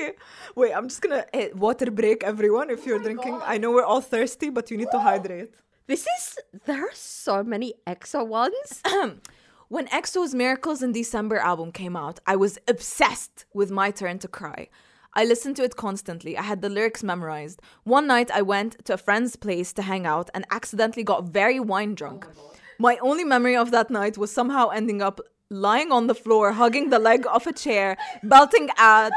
Okay. 0.00 0.12
Wait, 0.54 0.72
I'm 0.72 0.88
just 0.88 1.02
gonna 1.02 1.24
water 1.54 1.90
break 1.90 2.24
everyone 2.24 2.70
if 2.70 2.80
oh 2.80 2.86
you're 2.86 2.98
drinking. 2.98 3.38
I 3.44 3.58
know 3.58 3.70
we're 3.70 3.84
all 3.84 4.00
thirsty, 4.00 4.50
but 4.50 4.70
you 4.70 4.76
need 4.76 4.90
to 4.92 4.98
hydrate. 4.98 5.54
this 5.86 6.06
is. 6.18 6.38
There 6.64 6.82
are 6.82 6.94
so 6.94 7.42
many 7.42 7.74
EXO 7.86 8.26
ones. 8.26 8.82
When 9.68 9.86
EXO's 9.86 10.34
Miracles 10.34 10.82
in 10.82 10.90
December 10.90 11.36
album 11.36 11.70
came 11.70 11.94
out, 11.94 12.18
I 12.26 12.34
was 12.34 12.58
obsessed 12.66 13.44
with 13.54 13.70
My 13.70 13.92
Turn 13.92 14.18
to 14.18 14.26
Cry. 14.26 14.68
I 15.14 15.24
listened 15.24 15.54
to 15.56 15.62
it 15.62 15.76
constantly. 15.76 16.36
I 16.36 16.42
had 16.42 16.60
the 16.60 16.68
lyrics 16.68 17.04
memorized. 17.04 17.62
One 17.84 18.08
night 18.08 18.32
I 18.32 18.42
went 18.42 18.84
to 18.86 18.94
a 18.94 18.96
friend's 18.96 19.36
place 19.36 19.72
to 19.74 19.82
hang 19.82 20.06
out 20.06 20.28
and 20.34 20.44
accidentally 20.50 21.04
got 21.04 21.26
very 21.26 21.60
wine 21.60 21.94
drunk. 21.94 22.26
Oh 22.26 22.52
my 22.80 22.98
only 22.98 23.24
memory 23.24 23.56
of 23.56 23.70
that 23.70 23.90
night 23.90 24.18
was 24.18 24.32
somehow 24.32 24.70
ending 24.70 25.02
up 25.02 25.20
lying 25.50 25.92
on 25.92 26.06
the 26.06 26.14
floor, 26.14 26.52
hugging 26.52 26.90
the 26.90 26.98
leg 26.98 27.26
of 27.30 27.46
a 27.46 27.52
chair, 27.52 27.96
belting 28.22 28.70
out, 28.76 29.12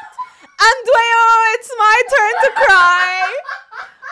Andweo, 0.59 1.23
it's 1.55 1.71
my 1.77 2.01
turn 2.15 2.33
to 2.43 2.65
cry! 2.65 3.37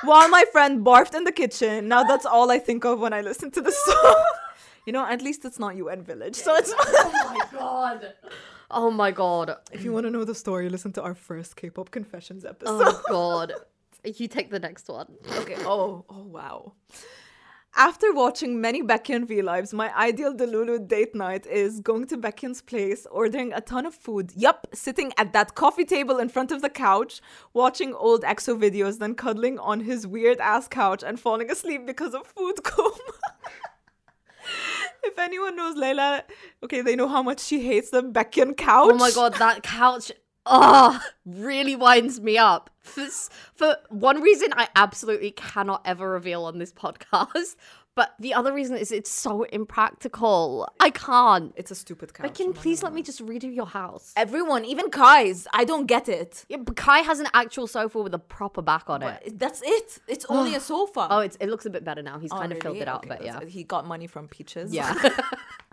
While 0.04 0.30
my 0.30 0.46
friend 0.52 0.84
barfed 0.86 1.14
in 1.16 1.24
the 1.24 1.32
kitchen. 1.32 1.88
Now 1.88 2.04
that's 2.04 2.26
all 2.26 2.50
I 2.52 2.60
think 2.60 2.86
of 2.86 3.00
when 3.00 3.14
I 3.14 3.22
listen 3.22 3.52
to 3.52 3.62
the 3.62 3.72
song. 3.72 4.26
You 4.88 4.94
know, 4.94 5.06
at 5.06 5.22
least 5.22 5.46
it's 5.46 5.60
not 5.60 5.76
UN 5.76 6.02
Village, 6.02 6.36
so 6.36 6.56
it's 6.56 6.74
oh 6.80 7.36
my 7.38 7.60
god. 7.60 8.14
Oh 8.72 8.90
my 8.90 9.12
god. 9.12 9.58
If 9.72 9.84
you 9.84 9.94
want 9.94 10.08
to 10.08 10.10
know 10.10 10.24
the 10.24 10.34
story, 10.34 10.70
listen 10.70 10.92
to 10.94 11.04
our 11.04 11.14
first 11.14 11.56
K-pop 11.56 11.92
confessions 11.92 12.46
oh 12.46 12.50
episode. 12.50 12.82
Oh 12.84 13.02
god. 13.08 13.54
You 14.04 14.28
take 14.28 14.50
the 14.50 14.58
next 14.58 14.88
one. 14.88 15.14
okay. 15.42 15.56
Oh, 15.60 16.04
oh 16.10 16.24
wow. 16.24 16.74
After 17.76 18.14
watching 18.14 18.60
many 18.60 18.84
Baekhyun 18.84 19.26
V 19.28 19.42
lives, 19.42 19.74
my 19.74 19.96
ideal 19.96 20.34
Delulu 20.34 20.88
date 20.88 21.16
night 21.16 21.48
is 21.48 21.80
going 21.80 22.06
to 22.08 22.18
Baekhyun's 22.18 22.62
place, 22.62 23.08
ordering 23.10 23.54
a 23.54 23.62
ton 23.62 23.86
of 23.86 23.96
food. 23.96 24.34
Yup, 24.36 24.68
sitting 24.74 25.14
at 25.18 25.32
that 25.32 25.56
coffee 25.56 25.86
table 25.86 26.20
in 26.20 26.28
front 26.28 26.52
of 26.52 26.62
the 26.62 26.70
couch, 26.70 27.22
watching 27.54 27.94
old 27.94 28.24
EXO 28.24 28.60
videos, 28.60 29.00
then 29.00 29.16
cuddling 29.16 29.58
on 29.58 29.80
his 29.80 30.06
weird 30.06 30.40
ass 30.42 30.68
couch 30.68 31.02
and 31.02 31.18
falling 31.18 31.50
asleep 31.50 31.88
because 31.88 32.14
of 32.14 32.28
food 32.28 32.56
coma. 32.64 32.94
if 35.04 35.18
anyone 35.18 35.56
knows 35.56 35.78
Layla, 35.78 36.24
okay, 36.64 36.82
they 36.82 36.98
know 36.98 37.08
how 37.08 37.24
much 37.24 37.40
she 37.40 37.66
hates 37.66 37.90
the 37.90 38.04
Baekhyun 38.04 38.58
couch. 38.58 38.92
Oh 38.92 38.98
my 38.98 39.12
god, 39.12 39.36
that 39.36 39.64
couch 39.64 40.12
oh 40.46 41.00
really 41.26 41.76
winds 41.76 42.20
me 42.22 42.38
up. 42.38 42.70
For, 42.82 43.06
for 43.54 43.78
one 43.90 44.22
reason 44.22 44.50
I 44.54 44.68
absolutely 44.76 45.32
cannot 45.32 45.82
ever 45.86 46.10
reveal 46.10 46.46
on 46.46 46.58
this 46.58 46.74
podcast, 46.74 47.56
but 47.94 48.16
the 48.20 48.34
other 48.34 48.52
reason 48.54 48.76
is 48.78 48.92
it's 48.92 49.10
so 49.12 49.44
impractical. 49.44 50.68
I 50.80 50.90
can't. 50.90 51.54
It's 51.58 51.70
a 51.72 51.76
stupid 51.76 52.14
couch. 52.14 52.24
Like, 52.24 52.36
can 52.36 52.48
oh 52.50 52.54
please 52.54 52.82
let 52.82 52.94
me 52.94 53.04
just 53.04 53.24
redo 53.24 53.54
your 53.54 53.68
house? 53.68 54.14
Everyone, 54.16 54.66
even 54.66 54.90
Kai's, 54.90 55.48
I 55.54 55.64
don't 55.66 55.86
get 55.86 56.10
it. 56.10 56.46
Yeah, 56.50 56.58
but 56.58 56.76
Kai 56.76 57.00
has 57.00 57.20
an 57.20 57.28
actual 57.34 57.68
sofa 57.68 58.02
with 58.02 58.14
a 58.14 58.20
proper 58.20 58.62
back 58.62 58.90
on 58.90 59.04
it. 59.04 59.38
That's 59.38 59.62
it. 59.64 60.00
It's 60.08 60.26
only 60.30 60.56
a 60.56 60.60
sofa. 60.72 61.08
Oh, 61.10 61.20
it's, 61.20 61.36
it 61.40 61.48
looks 61.50 61.66
a 61.66 61.70
bit 61.70 61.84
better 61.84 62.02
now. 62.02 62.18
He's 62.18 62.32
Oh, 62.32 62.38
kind 62.40 62.52
of 62.52 62.60
filled 62.62 62.76
really? 62.76 62.82
it 62.82 62.88
out, 62.88 63.00
Okay, 63.06 63.10
but 63.10 63.24
yeah. 63.26 63.34
that's- 63.34 63.52
He 63.52 63.64
got 63.64 63.86
money 63.86 64.08
from 64.08 64.28
Peaches. 64.28 64.74
Yeah. 64.74 64.96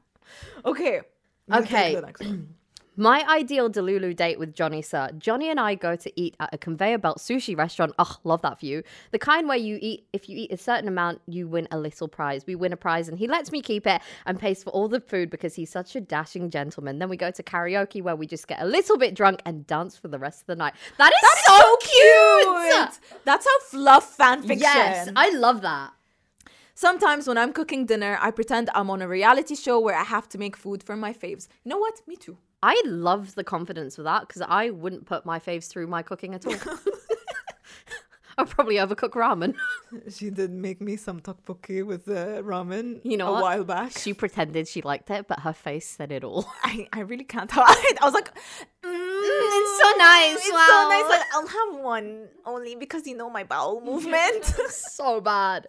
okay. 0.65 1.01
You 1.51 1.55
Okay. 1.61 1.95
the 1.95 2.03
next 2.03 2.21
one. 2.21 2.55
My 3.01 3.25
ideal 3.31 3.71
Delulu 3.71 4.17
date 4.17 4.41
with 4.41 4.53
Johnny 4.53 4.83
Suh. 4.83 5.13
Johnny 5.13 5.51
and 5.51 5.61
I 5.61 5.77
go 5.77 5.95
to 5.95 6.21
eat 6.21 6.35
at 6.41 6.53
a 6.53 6.59
conveyor 6.59 6.99
belt 6.99 7.19
sushi 7.19 7.57
restaurant. 7.57 7.93
Oh, 7.97 8.17
love 8.25 8.43
that 8.43 8.59
view. 8.59 8.83
The 9.13 9.21
kind 9.21 9.47
where 9.47 9.57
you 9.57 9.79
eat, 9.81 10.09
if 10.13 10.29
you 10.29 10.37
eat 10.37 10.51
a 10.51 10.57
certain 10.57 10.89
amount, 10.89 11.21
you 11.29 11.47
win 11.47 11.69
a 11.71 11.79
little 11.79 12.09
prize. 12.09 12.45
We 12.45 12.57
win 12.57 12.73
a 12.73 12.77
prize 12.77 13.09
and 13.09 13.17
he 13.17 13.29
lets 13.29 13.53
me 13.53 13.63
keep 13.63 13.87
it 13.87 14.03
and 14.27 14.37
pays 14.37 14.65
for 14.65 14.71
all 14.71 14.89
the 14.89 14.99
food 14.99 15.31
because 15.31 15.55
he's 15.55 15.71
such 15.71 15.95
a 15.95 16.01
dashing 16.01 16.51
gentleman. 16.51 16.99
Then 16.99 17.09
we 17.09 17.17
go 17.17 17.31
to 17.31 17.41
karaoke 17.41 18.03
where 18.03 18.17
we 18.17 18.27
just 18.27 18.49
get 18.49 18.61
a 18.61 18.65
little 18.65 18.99
bit 18.99 19.15
drunk 19.15 19.43
and 19.47 19.65
dance 19.69 19.97
for 19.97 20.09
the 20.09 20.19
rest 20.19 20.41
of 20.41 20.47
the 20.49 20.57
night. 20.57 20.75
That 20.97 21.13
is 21.13 21.45
so, 21.45 21.77
cute! 21.77 22.99
That's 23.25 23.47
how 23.47 23.61
fluff 23.69 24.17
fan 24.17 24.43
fiction. 24.43 24.59
Yes, 24.61 25.09
I 25.15 25.31
love 25.31 25.61
that. 25.61 25.93
Sometimes 26.75 27.29
when 27.29 27.39
I'm 27.39 27.53
cooking 27.53 27.87
dinner, 27.87 28.19
I 28.21 28.33
pretend 28.33 28.71
I'm 28.75 28.91
on 28.91 29.03
a 29.03 29.07
reality 29.07 29.55
show 29.55 29.79
where 29.79 29.97
I 29.97 30.03
have 30.03 30.29
to 30.31 30.39
make 30.39 30.57
food 30.57 30.83
for 30.83 30.97
my 30.97 31.13
faves. 31.13 31.47
You 31.63 31.71
know 31.71 31.79
what? 31.79 32.03
Me 32.09 32.17
too. 32.17 32.39
I 32.63 32.81
love 32.85 33.35
the 33.35 33.45
confidence 33.45 33.97
with 33.97 34.05
that 34.07 34.27
because 34.27 34.43
I 34.43 34.71
wouldn't 34.71 35.07
put 35.07 35.25
my 35.25 35.39
faves 35.39 35.69
through 35.69 35.87
my 35.87 36.03
cooking 36.03 36.35
at 36.35 36.47
all. 36.47 36.55
I'd 38.39 38.49
probably 38.51 38.77
overcook 38.77 39.11
ramen. 39.15 39.55
She 40.11 40.31
did 40.31 40.51
make 40.53 40.81
me 40.81 40.97
some 40.97 41.19
tteokbokki 41.21 41.85
with 41.85 42.09
uh, 42.09 42.43
ramen 42.43 43.01
You 43.03 43.17
know 43.17 43.29
a 43.29 43.33
what? 43.33 43.43
while 43.43 43.65
back. 43.65 43.97
She 43.97 44.13
pretended 44.15 44.69
she 44.69 44.83
liked 44.83 45.11
it, 45.11 45.27
but 45.27 45.41
her 45.41 45.53
face 45.53 45.89
said 45.89 46.13
it 46.13 46.23
all. 46.25 46.47
I, 46.63 46.87
I 46.93 47.01
really 47.01 47.25
can't 47.25 47.51
hide. 47.53 47.97
I 48.01 48.05
was 48.05 48.15
like, 48.15 48.33
mm, 48.35 48.85
it's 48.85 49.83
so 49.83 49.91
nice, 49.99 50.37
It's 50.37 50.53
wow." 50.53 50.67
so 50.69 50.89
nice. 50.89 51.09
Like, 51.11 51.27
I'll 51.35 51.47
have 51.47 51.83
one 51.83 52.29
only 52.45 52.77
because 52.77 53.07
you 53.07 53.17
know 53.17 53.31
my 53.31 53.45
bowel 53.45 53.81
movement. 53.81 54.45
so 54.69 55.21
bad. 55.21 55.67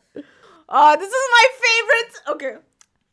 Oh, 0.68 0.96
this 0.98 1.08
is 1.12 1.26
my 1.38 1.46
favorite. 1.66 2.14
Okay. 2.36 2.56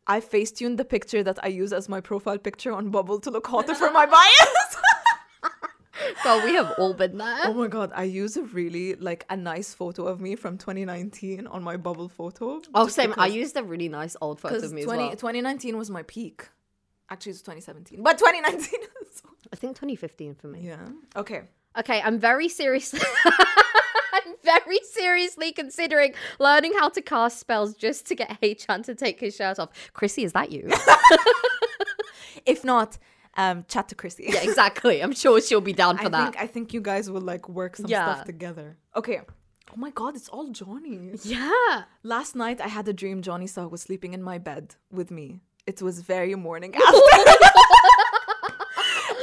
I 0.07 0.21
facetuned 0.21 0.77
the 0.77 0.85
picture 0.85 1.23
that 1.23 1.39
I 1.43 1.49
use 1.49 1.73
as 1.73 1.89
my 1.89 2.01
profile 2.01 2.39
picture 2.39 2.73
on 2.73 2.91
Bubble 2.91 3.19
to 3.21 3.31
look 3.31 3.47
hotter 3.47 3.75
for 3.75 3.91
my 3.91 4.07
bias. 4.07 4.77
Well, 6.25 6.45
we 6.45 6.55
have 6.55 6.73
all 6.79 6.93
been 6.93 7.19
there. 7.19 7.39
oh 7.45 7.55
my 7.55 7.69
god, 7.69 7.93
I 7.95 8.05
use 8.05 8.37
a 8.37 8.43
really 8.43 8.95
like 8.97 9.25
a 9.31 9.37
nice 9.37 9.73
photo 9.75 10.07
of 10.07 10.21
me 10.21 10.35
from 10.35 10.59
2019 10.59 11.47
on 11.47 11.63
my 11.63 11.77
Bubble 11.77 12.09
photo. 12.09 12.61
Oh, 12.75 12.89
same. 12.89 13.15
I 13.17 13.27
used 13.29 13.57
a 13.57 13.63
really 13.63 13.89
nice 13.89 14.17
old 14.21 14.41
photo 14.41 14.57
of 14.57 14.73
me 14.73 14.85
20, 14.85 15.03
as 15.03 15.09
well. 15.09 15.17
2019 15.17 15.77
was 15.77 15.89
my 15.89 16.03
peak. 16.03 16.49
Actually, 17.11 17.31
it's 17.31 17.43
2017, 17.43 18.03
but 18.03 18.19
2019. 18.19 18.81
I 19.53 19.57
think 19.57 19.77
2015 19.77 20.35
for 20.35 20.49
me. 20.49 20.63
yeah. 20.67 20.89
Okay. 21.15 21.43
Okay, 21.79 22.01
I'm 22.03 22.19
very 22.19 22.49
seriously. 22.49 23.01
Very 24.47 24.79
seriously 24.93 25.53
considering 25.53 26.15
learning 26.39 26.73
how 26.79 26.89
to 26.91 27.01
cast 27.03 27.39
spells 27.41 27.75
just 27.75 28.07
to 28.07 28.15
get 28.15 28.31
Chan 28.59 28.83
to 28.85 28.95
take 28.95 29.21
his 29.21 29.35
shirt 29.37 29.59
off. 29.59 29.71
Chrissy, 29.93 30.25
is 30.25 30.33
that 30.33 30.51
you? 30.53 30.63
If 32.47 32.65
not, 32.65 32.97
um, 33.37 33.65
chat 33.69 33.89
to 33.89 33.95
Chrissy. 33.97 34.27
yeah, 34.29 34.43
exactly. 34.43 35.03
I'm 35.03 35.13
sure 35.13 35.41
she'll 35.41 35.61
be 35.61 35.73
down 35.73 35.97
for 35.99 36.07
I 36.07 36.09
that. 36.11 36.25
think 36.33 36.37
I 36.45 36.47
think 36.47 36.73
you 36.75 36.81
guys 36.81 37.11
will 37.11 37.21
like 37.33 37.49
work 37.49 37.77
some 37.77 37.87
Yeah. 37.89 38.05
stuff 38.15 38.25
together. 38.27 38.77
Okay. 38.95 39.21
Oh 39.73 39.77
my 39.77 39.91
god, 39.91 40.15
it's 40.15 40.29
all 40.29 40.49
Johnny. 40.53 41.11
yeah. 41.25 41.83
Last 42.05 42.37
night 42.37 42.61
I 42.61 42.69
had 42.69 42.87
a 42.87 42.93
dream 42.93 43.23
Johnny 43.23 43.49
Star 43.49 43.67
was 43.69 43.83
sleeping 43.83 44.15
in 44.15 44.23
my 44.23 44.39
bed 44.39 44.77
with 44.93 45.11
me. 45.11 45.41
It 45.67 45.83
was 45.83 46.01
very 46.03 46.35
morning 46.37 46.73
after. 46.87 47.01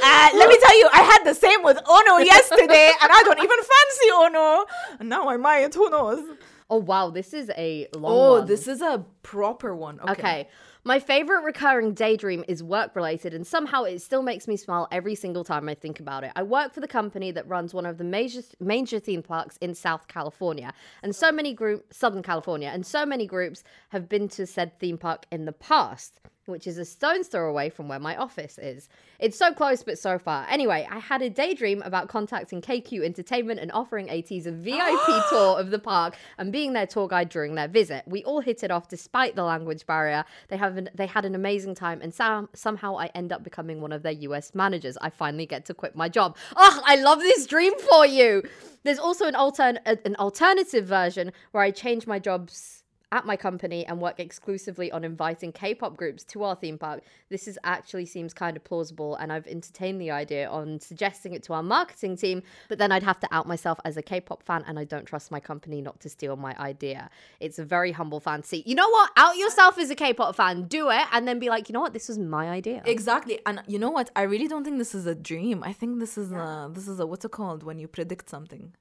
Uh, 0.04 0.28
let 0.36 0.48
me 0.48 0.56
tell 0.60 0.78
you, 0.78 0.88
I 0.92 1.00
had 1.02 1.24
the 1.24 1.34
same 1.34 1.62
with 1.62 1.78
Ono 1.88 2.18
yesterday, 2.34 2.90
and 3.02 3.10
I 3.12 3.22
don't 3.24 3.38
even 3.38 3.58
fancy 3.58 4.10
Ono. 4.12 4.64
And 5.00 5.08
now 5.08 5.28
I 5.28 5.36
might. 5.36 5.74
Who 5.74 5.88
knows? 5.90 6.22
Oh 6.70 6.78
wow, 6.78 7.10
this 7.10 7.34
is 7.34 7.50
a 7.56 7.86
long 7.94 8.12
Oh, 8.12 8.32
one. 8.38 8.46
this 8.46 8.66
is 8.68 8.80
a 8.80 9.04
proper 9.22 9.74
one. 9.74 10.00
Okay. 10.00 10.12
Okay. 10.12 10.48
My 10.86 10.98
favorite 10.98 11.42
recurring 11.44 11.94
daydream 11.94 12.44
is 12.46 12.62
work 12.62 12.94
related, 12.94 13.32
and 13.32 13.46
somehow 13.46 13.84
it 13.84 14.00
still 14.02 14.22
makes 14.22 14.46
me 14.46 14.56
smile 14.56 14.86
every 14.92 15.14
single 15.14 15.42
time 15.42 15.66
I 15.68 15.74
think 15.74 15.98
about 16.00 16.24
it. 16.24 16.32
I 16.36 16.42
work 16.42 16.74
for 16.74 16.80
the 16.80 16.88
company 16.88 17.30
that 17.32 17.48
runs 17.48 17.72
one 17.72 17.86
of 17.86 17.96
the 17.96 18.04
major 18.04 18.42
major 18.60 18.98
theme 18.98 19.22
parks 19.22 19.56
in 19.62 19.74
South 19.74 20.08
California, 20.08 20.72
and 21.02 21.16
so 21.16 21.32
many 21.32 21.54
group 21.54 21.92
Southern 21.92 22.22
California, 22.22 22.68
and 22.68 22.84
so 22.84 23.06
many 23.06 23.26
groups 23.26 23.64
have 23.90 24.08
been 24.10 24.28
to 24.28 24.46
said 24.46 24.78
theme 24.78 24.98
park 24.98 25.24
in 25.32 25.46
the 25.46 25.52
past. 25.52 26.20
Which 26.46 26.66
is 26.66 26.76
a 26.76 26.84
stone's 26.84 27.28
throw 27.28 27.48
away 27.48 27.70
from 27.70 27.88
where 27.88 27.98
my 27.98 28.16
office 28.16 28.58
is. 28.58 28.88
It's 29.18 29.38
so 29.38 29.54
close, 29.54 29.82
but 29.82 29.98
so 29.98 30.18
far. 30.18 30.46
Anyway, 30.50 30.86
I 30.90 30.98
had 30.98 31.22
a 31.22 31.30
daydream 31.30 31.80
about 31.82 32.08
contacting 32.08 32.60
KQ 32.60 33.02
Entertainment 33.02 33.60
and 33.60 33.72
offering 33.72 34.08
ATEEZ 34.08 34.46
a 34.46 34.52
VIP 34.52 35.24
tour 35.30 35.58
of 35.58 35.70
the 35.70 35.78
park 35.78 36.16
and 36.36 36.52
being 36.52 36.74
their 36.74 36.86
tour 36.86 37.08
guide 37.08 37.30
during 37.30 37.54
their 37.54 37.68
visit. 37.68 38.04
We 38.06 38.24
all 38.24 38.40
hit 38.40 38.62
it 38.62 38.70
off 38.70 38.88
despite 38.88 39.36
the 39.36 39.44
language 39.44 39.86
barrier. 39.86 40.24
They 40.48 40.58
have 40.58 40.76
an, 40.76 40.90
they 40.94 41.06
had 41.06 41.24
an 41.24 41.34
amazing 41.34 41.74
time, 41.74 42.00
and 42.02 42.12
some, 42.12 42.50
somehow 42.52 42.98
I 42.98 43.06
end 43.14 43.32
up 43.32 43.42
becoming 43.42 43.80
one 43.80 43.92
of 43.92 44.02
their 44.02 44.12
US 44.12 44.54
managers. 44.54 44.98
I 45.00 45.10
finally 45.10 45.46
get 45.46 45.64
to 45.66 45.74
quit 45.74 45.96
my 45.96 46.08
job. 46.10 46.36
Oh, 46.56 46.82
I 46.84 46.96
love 46.96 47.20
this 47.20 47.46
dream 47.46 47.78
for 47.78 48.04
you. 48.04 48.42
There's 48.82 48.98
also 48.98 49.26
an 49.26 49.34
altern 49.34 49.78
an 49.86 50.14
alternative 50.16 50.86
version 50.86 51.32
where 51.52 51.62
I 51.62 51.70
change 51.70 52.06
my 52.06 52.18
jobs 52.18 52.83
at 53.14 53.24
my 53.24 53.36
company 53.36 53.86
and 53.86 54.00
work 54.00 54.18
exclusively 54.18 54.90
on 54.90 55.04
inviting 55.04 55.52
K-pop 55.52 55.96
groups 55.96 56.24
to 56.24 56.42
our 56.42 56.56
theme 56.56 56.76
park. 56.76 57.02
This 57.30 57.46
is 57.46 57.56
actually 57.62 58.06
seems 58.06 58.34
kind 58.34 58.56
of 58.56 58.64
plausible 58.64 59.14
and 59.14 59.32
I've 59.32 59.46
entertained 59.46 60.00
the 60.00 60.10
idea 60.10 60.48
on 60.48 60.80
suggesting 60.80 61.32
it 61.32 61.44
to 61.44 61.52
our 61.54 61.62
marketing 61.62 62.16
team, 62.16 62.42
but 62.68 62.78
then 62.78 62.90
I'd 62.90 63.04
have 63.04 63.20
to 63.20 63.28
out 63.30 63.46
myself 63.46 63.78
as 63.84 63.96
a 63.96 64.02
K-pop 64.02 64.42
fan 64.42 64.64
and 64.66 64.78
I 64.80 64.84
don't 64.84 65.06
trust 65.06 65.30
my 65.30 65.38
company 65.38 65.80
not 65.80 66.00
to 66.00 66.08
steal 66.08 66.36
my 66.36 66.56
idea. 66.58 67.08
It's 67.38 67.60
a 67.60 67.64
very 67.64 67.92
humble 67.92 68.18
fancy. 68.18 68.64
You 68.66 68.74
know 68.74 68.88
what? 68.88 69.12
Out 69.16 69.36
yourself 69.36 69.78
as 69.78 69.90
a 69.90 69.94
K-pop 69.94 70.34
fan, 70.34 70.64
do 70.64 70.90
it 70.90 71.06
and 71.12 71.28
then 71.28 71.38
be 71.38 71.48
like, 71.48 71.68
"You 71.68 71.74
know 71.74 71.80
what? 71.80 71.92
This 71.92 72.08
was 72.08 72.18
my 72.18 72.48
idea." 72.50 72.82
Exactly. 72.84 73.38
And 73.46 73.62
you 73.68 73.78
know 73.78 73.90
what? 73.90 74.10
I 74.16 74.22
really 74.22 74.48
don't 74.48 74.64
think 74.64 74.78
this 74.78 74.94
is 74.94 75.06
a 75.06 75.14
dream. 75.14 75.62
I 75.62 75.72
think 75.72 76.00
this 76.00 76.18
is 76.18 76.32
a 76.32 76.68
this 76.74 76.88
is 76.88 76.98
a 76.98 77.06
what's 77.06 77.24
it 77.24 77.30
called 77.30 77.62
when 77.62 77.78
you 77.78 77.86
predict 77.86 78.28
something? 78.28 78.74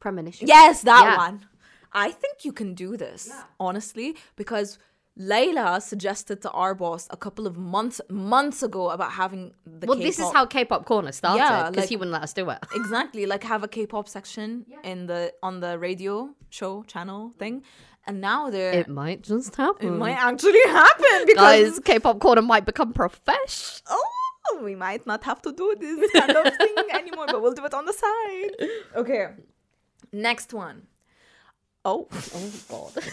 Premonition. 0.00 0.48
Yes, 0.48 0.82
that 0.82 1.04
Yeah. 1.04 1.16
one. 1.16 1.46
I 1.94 2.10
think 2.10 2.44
you 2.44 2.52
can 2.52 2.74
do 2.74 2.96
this, 2.96 3.30
honestly, 3.60 4.16
because 4.36 4.78
Layla 5.18 5.82
suggested 5.82 6.40
to 6.42 6.50
our 6.52 6.74
boss 6.74 7.06
a 7.10 7.16
couple 7.18 7.46
of 7.46 7.58
months 7.58 8.00
months 8.08 8.62
ago 8.62 8.88
about 8.90 9.12
having 9.12 9.52
the 9.66 9.86
Well, 9.86 9.98
this 9.98 10.18
is 10.18 10.32
how 10.32 10.46
K-pop 10.46 10.86
corner 10.86 11.12
started 11.12 11.38
Yeah, 11.42 11.68
because 11.68 11.82
like- 11.82 11.88
he 11.90 11.96
wouldn't 11.96 12.12
let 12.12 12.22
us 12.22 12.32
do 12.32 12.48
it. 12.48 12.58
exactly 12.74 13.26
like 13.26 13.44
have 13.44 13.62
a 13.62 13.68
K-pop 13.68 14.08
section 14.08 14.64
in 14.82 15.06
the 15.06 15.32
on 15.42 15.60
the 15.60 15.78
radio 15.78 16.30
show 16.48 16.82
channel 16.84 17.30
thing, 17.38 17.62
and 18.06 18.22
now 18.22 18.48
they're 18.48 18.72
It 18.72 18.88
might 18.88 19.20
just 19.22 19.54
happen. 19.56 19.86
it 19.88 19.90
might 19.98 20.16
actually 20.16 20.64
happen 20.66 21.26
because 21.26 21.70
Guys, 21.72 21.78
K-pop 21.80 22.18
corner 22.18 22.40
might 22.42 22.64
become 22.64 22.94
profesh. 22.94 23.82
oh, 23.90 24.60
we 24.62 24.74
might 24.74 25.06
not 25.06 25.24
have 25.24 25.42
to 25.42 25.52
do 25.52 25.76
this 25.78 26.10
kind 26.12 26.30
of 26.30 26.56
thing 26.56 26.74
anymore, 26.94 27.26
but 27.26 27.42
we'll 27.42 27.52
do 27.60 27.66
it 27.66 27.74
on 27.74 27.84
the 27.84 27.92
side. 27.92 28.52
Okay, 28.96 29.24
next 30.10 30.54
one. 30.54 30.86
Oh, 31.84 32.06
Oh 32.34 32.52
god. 32.68 33.04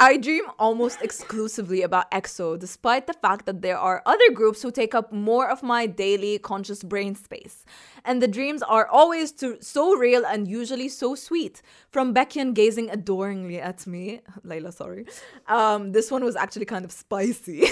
I 0.00 0.16
dream 0.16 0.44
almost 0.58 1.00
exclusively 1.00 1.82
about 1.82 2.10
EXO, 2.10 2.58
despite 2.58 3.06
the 3.06 3.12
fact 3.14 3.46
that 3.46 3.62
there 3.62 3.78
are 3.78 4.02
other 4.04 4.30
groups 4.32 4.60
who 4.62 4.70
take 4.70 4.94
up 4.94 5.12
more 5.12 5.48
of 5.48 5.62
my 5.62 5.86
daily 5.86 6.38
conscious 6.38 6.82
brain 6.82 7.14
space. 7.14 7.64
And 8.04 8.20
the 8.20 8.28
dreams 8.28 8.62
are 8.62 8.86
always 8.88 9.32
to, 9.32 9.56
so 9.62 9.94
real 9.96 10.26
and 10.26 10.46
usually 10.48 10.88
so 10.88 11.14
sweet. 11.14 11.62
From 11.90 12.12
Baekhyun 12.12 12.52
gazing 12.54 12.90
adoringly 12.90 13.60
at 13.60 13.86
me, 13.86 14.20
Layla, 14.46 14.72
sorry. 14.72 15.06
Um, 15.46 15.92
this 15.92 16.10
one 16.10 16.24
was 16.24 16.36
actually 16.36 16.66
kind 16.66 16.84
of 16.84 16.92
spicy. 16.92 17.64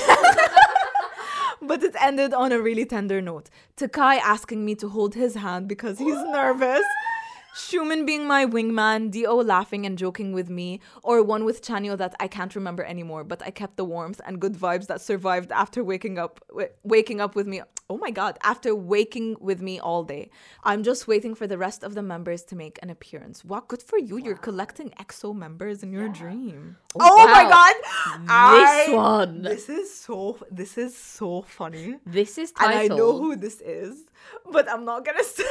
but 1.63 1.83
it 1.83 1.95
ended 2.01 2.33
on 2.33 2.53
a 2.53 2.61
really 2.61 2.87
tender 2.87 3.21
note. 3.21 3.51
To 3.77 3.89
Kai 3.89 4.17
asking 4.17 4.65
me 4.65 4.75
to 4.77 4.89
hold 4.89 5.15
his 5.15 5.35
hand 5.35 5.69
because 5.69 5.99
he's 5.99 6.23
nervous. 6.33 6.85
Xiumin 7.55 8.07
being 8.07 8.27
my 8.27 8.47
wingman, 8.47 9.11
D.O. 9.11 9.37
laughing 9.37 9.85
and 9.85 9.99
joking 9.99 10.33
with 10.33 10.49
me, 10.49 10.81
or 11.03 11.23
one 11.23 11.45
with 11.45 11.63
Chanyeol 11.63 11.99
that 11.99 12.15
I 12.19 12.27
can't 12.27 12.55
remember 12.55 12.83
anymore, 12.83 13.25
but 13.25 13.43
I 13.43 13.51
kept 13.51 13.77
the 13.77 13.85
warmth 13.85 14.23
and 14.25 14.41
good 14.41 14.55
vibes 14.55 14.87
that 14.87 15.03
survived 15.03 15.53
after 15.53 15.85
waking 15.85 16.19
up 16.19 16.41
w- 16.49 16.69
waking 16.83 17.21
up 17.21 17.35
with 17.35 17.47
me. 17.47 17.61
Oh 17.93 17.99
my 17.99 18.11
god, 18.11 18.39
after 18.43 18.75
waking 18.75 19.37
with 19.39 19.61
me 19.61 19.79
all 19.79 20.03
day. 20.03 20.31
I'm 20.65 20.83
just 20.83 21.07
waiting 21.07 21.35
for 21.35 21.47
the 21.47 21.59
rest 21.59 21.85
of 21.85 21.95
the 21.95 22.01
members 22.01 22.43
to 22.45 22.57
make 22.57 22.79
an 22.83 22.89
appearance. 22.89 23.45
Wow, 23.45 23.65
good 23.69 23.83
for 23.83 23.99
you. 23.99 24.17
You're 24.17 24.35
collecting 24.49 24.89
EXO 24.99 25.37
members 25.37 25.83
in 25.83 25.93
your 25.93 26.09
dream. 26.09 26.79
Oh, 26.99 27.01
oh, 27.03 27.27
my 27.27 27.45
wow. 27.45 27.51
god. 27.51 27.75
This 28.55 28.89
I- 28.89 28.95
one. 28.95 29.43
This 29.43 29.69
is 29.69 29.93
so 29.95 30.39
this 30.51 30.79
is 30.79 30.97
so 30.97 31.43
funny. 31.43 31.99
This 32.07 32.39
is 32.39 32.55
And 32.59 32.73
I 32.73 32.87
know 32.89 33.19
who 33.19 33.37
this 33.37 33.61
is, 33.61 34.05
but 34.51 34.71
I'm 34.71 34.87
not 34.87 35.05
gonna 35.05 35.23
say. 35.39 35.45